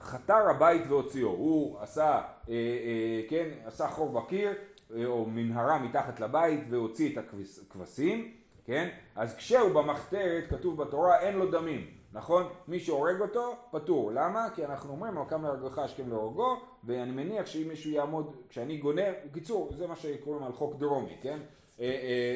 חתר 0.00 0.48
הבית 0.50 0.82
והוציאו, 0.88 1.28
הוא 1.28 1.80
עשה, 1.80 2.02
אה, 2.02 2.22
אה, 2.48 3.20
כן, 3.28 3.48
עשה 3.64 3.88
חור 3.88 4.20
בקיר 4.20 4.52
אה, 4.96 5.06
או 5.06 5.26
מנהרה 5.26 5.78
מתחת 5.78 6.20
לבית 6.20 6.60
והוציא 6.68 7.12
את 7.12 7.18
הכבשים, 7.18 8.34
כן, 8.64 8.88
אז 9.16 9.36
כשהוא 9.36 9.70
במחתרת 9.70 10.46
כתוב 10.46 10.82
בתורה 10.82 11.20
אין 11.20 11.36
לו 11.36 11.50
דמים, 11.50 11.86
נכון? 12.12 12.48
מי 12.68 12.80
שהורג 12.80 13.20
אותו 13.20 13.56
פטור, 13.70 14.12
למה? 14.12 14.48
כי 14.54 14.64
אנחנו 14.64 14.92
אומרים 14.92 15.18
הקם 15.18 15.42
להרגך 15.42 15.78
השכם 15.78 16.08
להורגו 16.08 16.56
ואני 16.84 17.10
מניח 17.10 17.46
שאם 17.46 17.68
מישהו 17.68 17.90
יעמוד, 17.90 18.36
כשאני 18.48 18.76
גונב, 18.76 19.12
בקיצור 19.30 19.68
זה 19.72 19.86
מה 19.86 19.96
שקוראים 19.96 20.42
על 20.42 20.52
חוק 20.52 20.74
דרומי, 20.78 21.16
כן? 21.20 21.38
אה, 21.80 21.84
אה, 21.84 21.90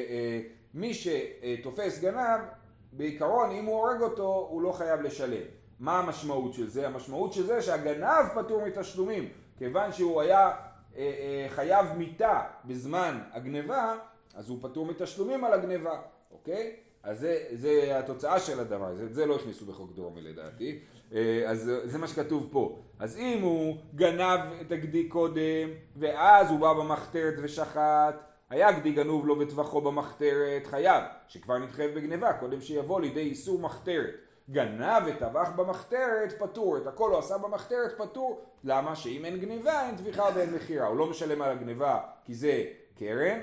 אה, 0.09 0.41
מי 0.73 0.93
שתופס 0.93 1.99
גנב 1.99 2.39
בעיקרון 2.93 3.51
אם 3.51 3.65
הוא 3.65 3.75
הורג 3.75 4.01
אותו 4.01 4.47
הוא 4.49 4.61
לא 4.61 4.71
חייב 4.71 5.01
לשלם 5.01 5.43
מה 5.79 5.99
המשמעות 5.99 6.53
של 6.53 6.67
זה? 6.67 6.87
המשמעות 6.87 7.33
של 7.33 7.45
זה 7.45 7.61
שהגנב 7.61 8.25
פטור 8.35 8.65
מתשלומים. 8.65 9.29
כיוון 9.57 9.91
שהוא 9.91 10.21
היה 10.21 10.51
חייב 11.49 11.85
מיתה 11.97 12.41
בזמן 12.65 13.21
הגניבה, 13.31 13.95
אז 14.35 14.49
הוא 14.49 14.57
פטור 14.61 14.85
מתשלומים 14.85 15.43
על 15.43 15.53
הגניבה, 15.53 16.01
אוקיי? 16.31 16.75
אז 17.03 17.19
זה, 17.19 17.43
זה 17.53 17.99
התוצאה 17.99 18.39
של 18.39 18.59
הדבר, 18.59 18.95
זה, 18.95 19.13
זה 19.13 19.25
לא 19.25 19.35
הכניסו 19.35 19.65
בחוק 19.65 19.91
דרומי 19.95 20.21
לדעתי, 20.21 20.79
אה, 21.13 21.43
אז 21.47 21.71
זה 21.83 21.97
מה 21.97 22.07
שכתוב 22.07 22.49
פה. 22.51 22.79
אז 22.99 23.17
אם 23.17 23.41
הוא 23.41 23.77
גנב 23.95 24.39
את 24.61 24.71
הגדי 24.71 25.07
קודם, 25.07 25.69
ואז 25.95 26.51
הוא 26.51 26.59
בא 26.59 26.73
במחתרת 26.73 27.33
ושחט, 27.41 28.15
היה 28.49 28.71
גדי 28.71 28.91
גנוב 28.91 29.27
לו 29.27 29.35
בטווחו 29.35 29.81
במחתרת, 29.81 30.67
חייב, 30.67 31.03
שכבר 31.27 31.57
נתחייב 31.57 31.95
בגניבה, 31.95 32.33
קודם 32.33 32.61
שיבוא 32.61 33.01
לידי 33.01 33.21
איסור 33.21 33.59
מחתרת. 33.59 34.13
גנב 34.51 35.03
וטבח 35.07 35.49
במחתרת 35.55 36.33
פטור, 36.39 36.77
את 36.77 36.87
הכל 36.87 37.09
הוא 37.09 37.19
עשה 37.19 37.37
במחתרת 37.37 37.97
פטור, 37.97 38.41
למה? 38.63 38.95
שאם 38.95 39.25
אין 39.25 39.39
גניבה 39.39 39.87
אין 39.87 39.95
טביחה 39.95 40.25
ואין 40.35 40.53
מכירה, 40.53 40.87
הוא 40.87 40.97
לא 40.97 41.07
משלם 41.07 41.41
על 41.41 41.51
הגניבה 41.51 41.99
כי 42.25 42.33
זה 42.33 42.63
קרן, 42.99 43.39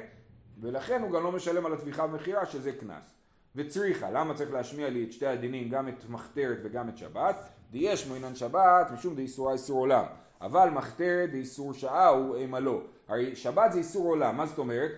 ולכן 0.61 1.03
הוא 1.03 1.11
גם 1.11 1.25
לא 1.25 1.33
משלם 1.33 1.67
על 1.67 1.73
הטביחה 1.73 2.05
ומכירה 2.05 2.47
שזה 2.47 2.73
קנס. 2.73 3.15
וצריכה, 3.57 4.11
למה 4.11 4.35
צריך 4.35 4.53
להשמיע 4.53 4.91
לי 4.91 5.05
את 5.05 5.13
שתי 5.13 5.27
הדינים, 5.27 5.69
גם 5.69 5.89
את 5.89 6.05
מחתרת 6.09 6.59
וגם 6.63 6.89
את 6.89 6.99
שבת? 6.99 7.49
דיש 7.71 8.07
מעינן 8.07 8.35
שבת 8.35 8.91
משום 8.95 9.15
דאיסורה 9.15 9.53
איסור 9.53 9.79
עולם, 9.79 10.05
אבל 10.41 10.71
מחתרת 10.71 11.31
דאיסור 11.31 11.75
שעה 11.75 12.09
הוא 12.09 12.37
אימה 12.37 12.61
לא. 12.61 12.81
הרי 13.09 13.37
שבת 13.37 13.73
זה 13.73 13.79
איסור 13.79 14.07
עולם, 14.07 14.37
מה 14.37 14.47
זאת 14.47 14.59
אומרת? 14.59 14.91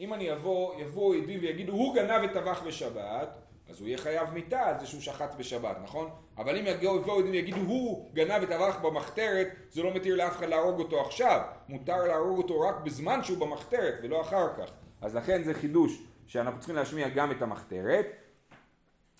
אם 0.00 0.14
אני 0.14 0.32
אבוא, 0.32 0.80
יבואו 0.80 1.14
עדים 1.14 1.40
ויגידו 1.40 1.72
הוא 1.72 1.94
גנב 1.94 2.22
וטבח 2.24 2.62
בשבת 2.66 3.38
אז 3.68 3.80
הוא 3.80 3.88
יהיה 3.88 3.98
חייב 3.98 4.28
מיתה 4.34 4.60
על 4.60 4.78
זה 4.78 4.86
שהוא 4.86 5.00
שחט 5.00 5.34
בשבת, 5.34 5.76
נכון? 5.82 6.10
אבל 6.38 6.56
אם 6.56 6.64
יבואו 6.66 7.18
עדים 7.18 7.32
ויגידו 7.32 7.60
הוא 7.60 8.10
גנב 8.14 8.42
וטבח 8.42 8.78
במחתרת, 8.82 9.48
זה 9.70 9.82
לא 9.82 9.94
מתיר 9.94 10.16
לאף 10.16 10.36
אחד 10.36 10.48
להרוג 10.48 10.78
אותו 10.78 11.00
עכשיו, 11.00 11.40
מותר 11.68 12.04
להרוג 12.04 12.38
אותו 12.38 12.60
רק 12.60 12.74
בזמן 12.84 13.24
שהוא 13.24 13.38
במחתרת 13.38 13.94
ולא 14.02 14.20
אחר 14.20 14.48
כך. 14.58 14.70
אז 15.00 15.16
לכן 15.16 15.42
זה 15.44 15.54
חידוש 15.54 16.02
שאנחנו 16.26 16.58
צריכים 16.58 16.76
להשמיע 16.76 17.08
גם 17.08 17.30
את 17.30 17.42
המחתרת. 17.42 18.06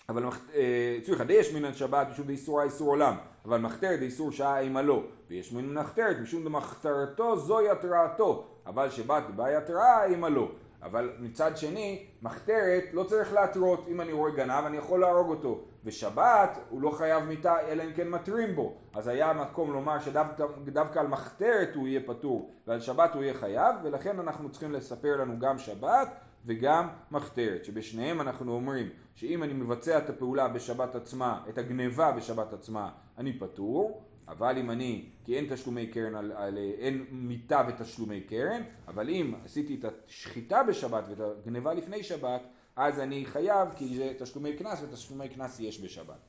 אבל 0.09 0.23
אה, 0.55 0.99
צריך 1.03 1.23
יש 1.29 1.53
מן 1.53 1.65
השבת 1.65 2.07
משום 2.11 2.27
דאיסורה 2.27 2.63
איסור 2.63 2.89
עולם, 2.89 3.15
אבל 3.45 3.57
מחתרת 3.57 3.99
דאיסור 3.99 4.31
שעה 4.31 4.59
אימה 4.59 4.81
לא, 4.81 5.03
ויש 5.29 5.53
מן 5.53 5.77
המחתרת 5.77 6.17
משום 6.21 6.43
דמחתרתו 6.43 7.37
זוהי 7.37 7.69
התרעתו, 7.69 8.47
אבל 8.65 8.89
שבת 8.89 9.23
באי 9.35 9.55
התרעה 9.55 10.05
אימה 10.05 10.29
לא. 10.29 10.51
אבל 10.83 11.11
מצד 11.19 11.57
שני, 11.57 12.05
מחתרת 12.21 12.83
לא 12.93 13.03
צריך 13.03 13.33
להתרות, 13.33 13.85
אם 13.87 14.01
אני 14.01 14.11
רואה 14.11 14.31
גנב 14.31 14.65
אני 14.65 14.77
יכול 14.77 14.99
להרוג 14.99 15.29
אותו, 15.29 15.63
ושבת 15.83 16.57
הוא 16.69 16.81
לא 16.81 16.91
חייב 16.91 17.23
מיתה 17.23 17.59
אלא 17.67 17.83
אם 17.83 17.93
כן 17.93 18.09
מתרים 18.09 18.55
בו, 18.55 18.73
אז 18.93 19.07
היה 19.07 19.33
מקום 19.33 19.73
לומר 19.73 19.97
שדווקא 19.99 20.99
על 20.99 21.07
מחתרת 21.07 21.75
הוא 21.75 21.87
יהיה 21.87 21.99
פטור 22.05 22.51
ועל 22.67 22.79
שבת 22.79 23.13
הוא 23.13 23.23
יהיה 23.23 23.33
חייב, 23.33 23.75
ולכן 23.83 24.19
אנחנו 24.19 24.49
צריכים 24.49 24.71
לספר 24.71 25.17
לנו 25.17 25.39
גם 25.39 25.57
שבת 25.57 26.07
וגם 26.45 26.87
מחתרת, 27.11 27.65
שבשניהם 27.65 28.21
אנחנו 28.21 28.53
אומרים 28.53 28.89
שאם 29.15 29.43
אני 29.43 29.53
מבצע 29.53 29.97
את 29.97 30.09
הפעולה 30.09 30.47
בשבת 30.47 30.95
עצמה, 30.95 31.41
את 31.49 31.57
הגניבה 31.57 32.11
בשבת 32.11 32.53
עצמה, 32.53 32.89
אני 33.17 33.39
פטור, 33.39 34.03
אבל 34.29 34.57
אם 34.57 34.71
אני, 34.71 35.09
כי 35.23 35.37
אין 35.37 35.45
תשלומי 35.53 35.87
קרן, 35.87 36.15
על, 36.15 36.31
על, 36.31 36.57
אין 36.57 37.05
מיתה 37.11 37.61
ותשלומי 37.67 38.21
קרן, 38.21 38.61
אבל 38.87 39.09
אם 39.09 39.33
עשיתי 39.45 39.75
את 39.75 39.85
השחיטה 39.85 40.63
בשבת 40.63 41.03
ואת 41.09 41.19
הגניבה 41.19 41.73
לפני 41.73 42.03
שבת, 42.03 42.41
אז 42.75 42.99
אני 42.99 43.25
חייב, 43.25 43.69
כי 43.75 43.95
זה 43.95 44.13
תשלומי 44.19 44.57
קנס, 44.57 44.79
ותשלומי 44.83 45.29
קנס 45.29 45.59
יש 45.59 45.81
בשבת. 45.81 46.19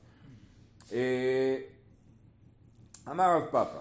אה, 0.91 1.57
אמר 3.07 3.37
רב 3.37 3.45
פאפא, 3.51 3.79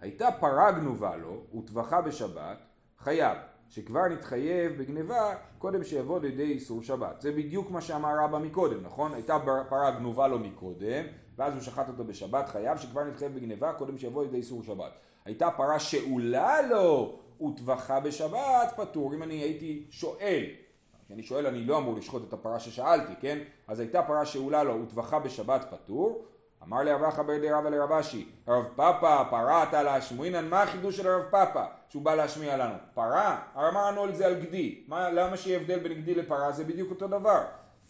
הייתה 0.00 0.28
פרה 0.40 0.72
גנובה 0.72 1.16
לו, 1.16 1.46
וטבחה 1.58 2.00
בשבת, 2.00 2.58
חייב, 2.98 3.38
שכבר 3.72 4.08
נתחייב 4.08 4.72
בגניבה 4.78 5.34
קודם 5.58 5.84
שיבוא 5.84 6.20
לידי 6.20 6.42
איסור 6.42 6.82
שבת. 6.82 7.20
זה 7.20 7.32
בדיוק 7.32 7.70
מה 7.70 7.80
שאמר 7.80 8.24
רבא 8.24 8.38
מקודם, 8.38 8.82
נכון? 8.82 9.14
הייתה 9.14 9.38
פרה 9.68 9.90
גנובה 9.90 10.28
לו 10.28 10.38
מקודם, 10.38 11.04
ואז 11.36 11.54
הוא 11.54 11.62
שחט 11.62 11.88
אותו 11.88 12.04
בשבת, 12.04 12.48
חייב 12.48 12.78
שכבר 12.78 13.04
נתחייב 13.04 13.34
בגניבה 13.34 13.72
קודם 13.72 13.98
שיבוא 13.98 14.24
לידי 14.24 14.36
איסור 14.36 14.62
שבת. 14.62 14.92
הייתה 15.24 15.50
פרה 15.50 15.78
שאולה 15.78 16.62
לו 16.62 17.18
וטבחה 17.46 18.00
בשבת, 18.00 18.72
פטור. 18.76 19.14
אם 19.14 19.22
אני 19.22 19.34
הייתי 19.34 19.86
שואל, 19.90 20.44
כשאני 21.06 21.22
שואל 21.22 21.46
אני 21.46 21.64
לא 21.64 21.78
אמור 21.78 21.94
לשחוט 21.96 22.28
את 22.28 22.32
הפרה 22.32 22.58
ששאלתי, 22.58 23.12
כן? 23.20 23.38
אז 23.68 23.80
הייתה 23.80 24.02
פרה 24.02 24.26
שאולה 24.26 24.62
לו 24.62 24.82
וטבחה 24.82 25.18
בשבת 25.18 25.66
פטור, 25.70 26.24
אמר 26.66 26.82
לרב 26.82 27.02
אחא 27.02 27.22
בר 27.22 27.38
די 27.38 27.50
רבא 27.50 27.68
לרב 27.68 27.92
אשי, 27.92 28.28
רב 28.48 28.68
פאפא, 28.76 29.22
פרה 29.30 29.62
אתה 29.62 29.82
להשמועינן, 29.82 30.48
מה 30.48 30.62
החידוש 30.62 30.96
של 30.96 31.08
הרב 31.08 31.22
פאפא? 31.30 31.64
שהוא 31.88 32.02
בא 32.02 32.14
להשמיע 32.14 32.56
לנו. 32.56 32.74
פרה? 32.94 33.38
אמרנו 33.56 34.02
על 34.02 34.14
זה 34.14 34.26
על 34.26 34.34
גדי. 34.34 34.84
מה, 34.88 35.10
למה 35.10 35.36
שיהיה 35.36 35.60
הבדל 35.60 35.78
בין 35.78 35.92
גדי 35.92 36.14
לפרה? 36.14 36.52
זה 36.52 36.64
בדיוק 36.64 36.90
אותו 36.90 37.08
דבר. 37.08 37.40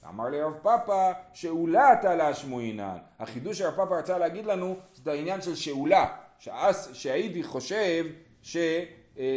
אמר 0.09 0.29
לי 0.29 0.43
רב 0.43 0.57
פאפא, 0.63 1.13
שאולה 1.33 1.93
אתה 1.93 2.15
להשמועינן. 2.15 2.97
החידוש 3.21 3.59
שהרב 3.59 3.77
פאפא 3.77 3.95
רצה 3.95 4.19
להגיד 4.19 4.47
לנו, 4.47 4.77
זה 4.95 5.13
העניין 5.13 5.43
של 5.43 5.55
שאולה. 5.55 6.07
שהייתי 6.93 7.43
חושב 7.43 8.05
ש... 8.43 8.57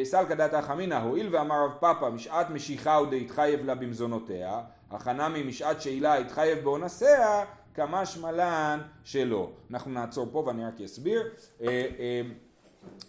סלקא 0.04 0.36
דתא 0.36 0.62
חמינא, 0.62 0.96
הואיל 0.96 1.28
ואמר 1.32 1.66
רב 1.66 1.72
פאפא 1.80 2.10
משעת 2.10 2.50
משיכה 2.50 2.96
הוא 2.96 3.08
דהתחייב 3.08 3.66
לה 3.66 3.76
במזונותיה, 3.76 4.62
הכנה 4.92 5.30
ממשעת 5.30 5.82
שאלה 5.82 6.18
התחייב 6.18 6.60
באונסיה, 6.60 7.46
כמשמע 7.76 8.32
לן 8.32 8.80
שלא. 9.04 9.52
אנחנו 9.72 9.92
נעצור 9.92 10.28
פה 10.32 10.44
ואני 10.48 10.66
רק 10.66 10.82
אסביר. 10.82 11.34
אה, 11.62 11.68
אה, 12.00 12.22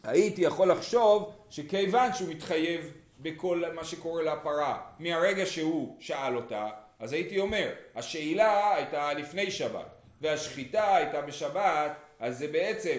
הייתי 0.04 0.42
יכול 0.42 0.70
לחשוב 0.70 1.32
שכיוון 1.50 2.12
שהוא 2.12 2.28
מתחייב 2.28 2.92
בכל 3.20 3.62
מה 3.74 3.84
שקורה 3.84 4.22
לפרה 4.22 4.80
מהרגע 4.98 5.46
שהוא 5.46 5.96
שאל 6.00 6.36
אותה, 6.36 6.68
אז 6.98 7.12
הייתי 7.12 7.38
אומר, 7.38 7.72
השאלה 7.94 8.74
הייתה 8.74 9.12
לפני 9.12 9.50
שבת 9.50 9.96
והשחיטה 10.20 10.96
הייתה 10.96 11.20
בשבת, 11.20 11.92
אז 12.20 12.38
זה 12.38 12.48
בעצם, 12.48 12.98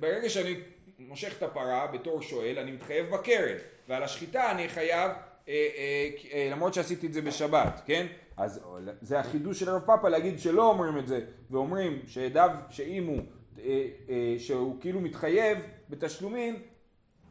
ברגע 0.00 0.28
שאני 0.28 0.54
מושך 0.98 1.34
את 1.38 1.42
הפרה 1.42 1.86
בתור 1.86 2.22
שואל, 2.22 2.58
אני 2.58 2.70
מתחייב 2.72 3.10
בקרן, 3.10 3.56
ועל 3.88 4.02
השחיטה 4.02 4.50
אני 4.50 4.68
חייב, 4.68 5.10
אה, 5.10 5.68
אה, 5.76 6.08
אה, 6.32 6.48
למרות 6.50 6.74
שעשיתי 6.74 7.06
את 7.06 7.12
זה 7.12 7.22
בשבת, 7.22 7.80
כן? 7.86 8.06
אז 8.40 8.60
זה 9.00 9.20
החידוש 9.20 9.60
של 9.60 9.68
הרב 9.68 9.82
פאפה 9.86 10.08
להגיד 10.08 10.38
שלא 10.38 10.68
אומרים 10.68 10.98
את 10.98 11.06
זה, 11.08 11.20
ואומרים 11.50 12.02
שדו, 12.06 12.40
שאם 12.70 13.06
הוא, 13.06 13.18
אה, 13.58 13.86
אה, 14.08 14.34
שהוא 14.38 14.80
כאילו 14.80 15.00
מתחייב 15.00 15.58
בתשלומים 15.90 16.62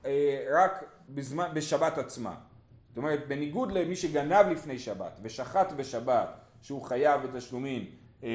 אה, 0.05 0.45
רק 0.51 0.83
בזמן, 1.09 1.49
בשבת 1.53 1.97
עצמה. 1.97 2.35
זאת 2.89 2.97
אומרת, 2.97 3.27
בניגוד 3.27 3.71
למי 3.71 3.95
שגנב 3.95 4.45
לפני 4.51 4.79
שבת 4.79 5.19
ושחט 5.23 5.71
בשבת, 5.71 6.29
שהוא 6.61 6.81
חייב 6.81 7.21
בתשלומים 7.21 7.85
אה, 8.23 8.29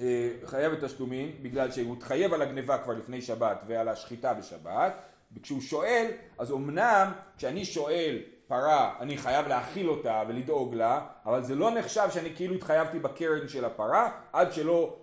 אה, 0.00 0.30
חייב 0.44 0.72
בתשלומים 0.72 1.36
בגלל 1.42 1.70
שהוא 1.70 1.96
התחייב 1.96 2.34
על 2.34 2.42
הגניבה 2.42 2.78
כבר 2.78 2.92
לפני 2.92 3.22
שבת 3.22 3.62
ועל 3.66 3.88
השחיטה 3.88 4.34
בשבת 4.34 4.92
וכשהוא 5.32 5.60
שואל 5.60 6.10
אז 6.38 6.52
אמנם 6.52 7.12
כשאני 7.36 7.64
שואל 7.64 8.18
פרה 8.48 8.94
אני 9.00 9.18
חייב 9.18 9.48
להאכיל 9.48 9.88
אותה 9.88 10.22
ולדאוג 10.28 10.74
לה 10.74 11.06
אבל 11.26 11.44
זה 11.44 11.54
לא 11.54 11.70
נחשב 11.70 12.08
שאני 12.10 12.36
כאילו 12.36 12.54
התחייבתי 12.54 12.98
בקרן 12.98 13.48
של 13.48 13.64
הפרה 13.64 14.10
עד 14.32 14.52
שלא 14.52 14.96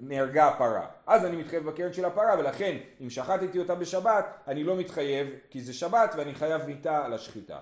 נהרגה 0.00 0.48
הפרה. 0.48 0.86
אז 1.06 1.24
אני 1.24 1.36
מתחייב 1.36 1.66
בקרן 1.70 1.92
של 1.92 2.04
הפרה 2.04 2.38
ולכן 2.38 2.76
אם 3.00 3.10
שחטתי 3.10 3.58
אותה 3.58 3.74
בשבת 3.74 4.26
אני 4.48 4.64
לא 4.64 4.76
מתחייב 4.76 5.28
כי 5.50 5.60
זה 5.60 5.74
שבת 5.74 6.14
ואני 6.16 6.34
חייב 6.34 6.68
איתה 6.68 7.04
על 7.04 7.12
השחיטה. 7.12 7.58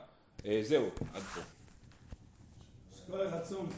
אה, 0.47 0.61
זהו 0.63 0.87
עד 1.15 1.23
פה. 1.23 1.41
עצום 3.33 3.69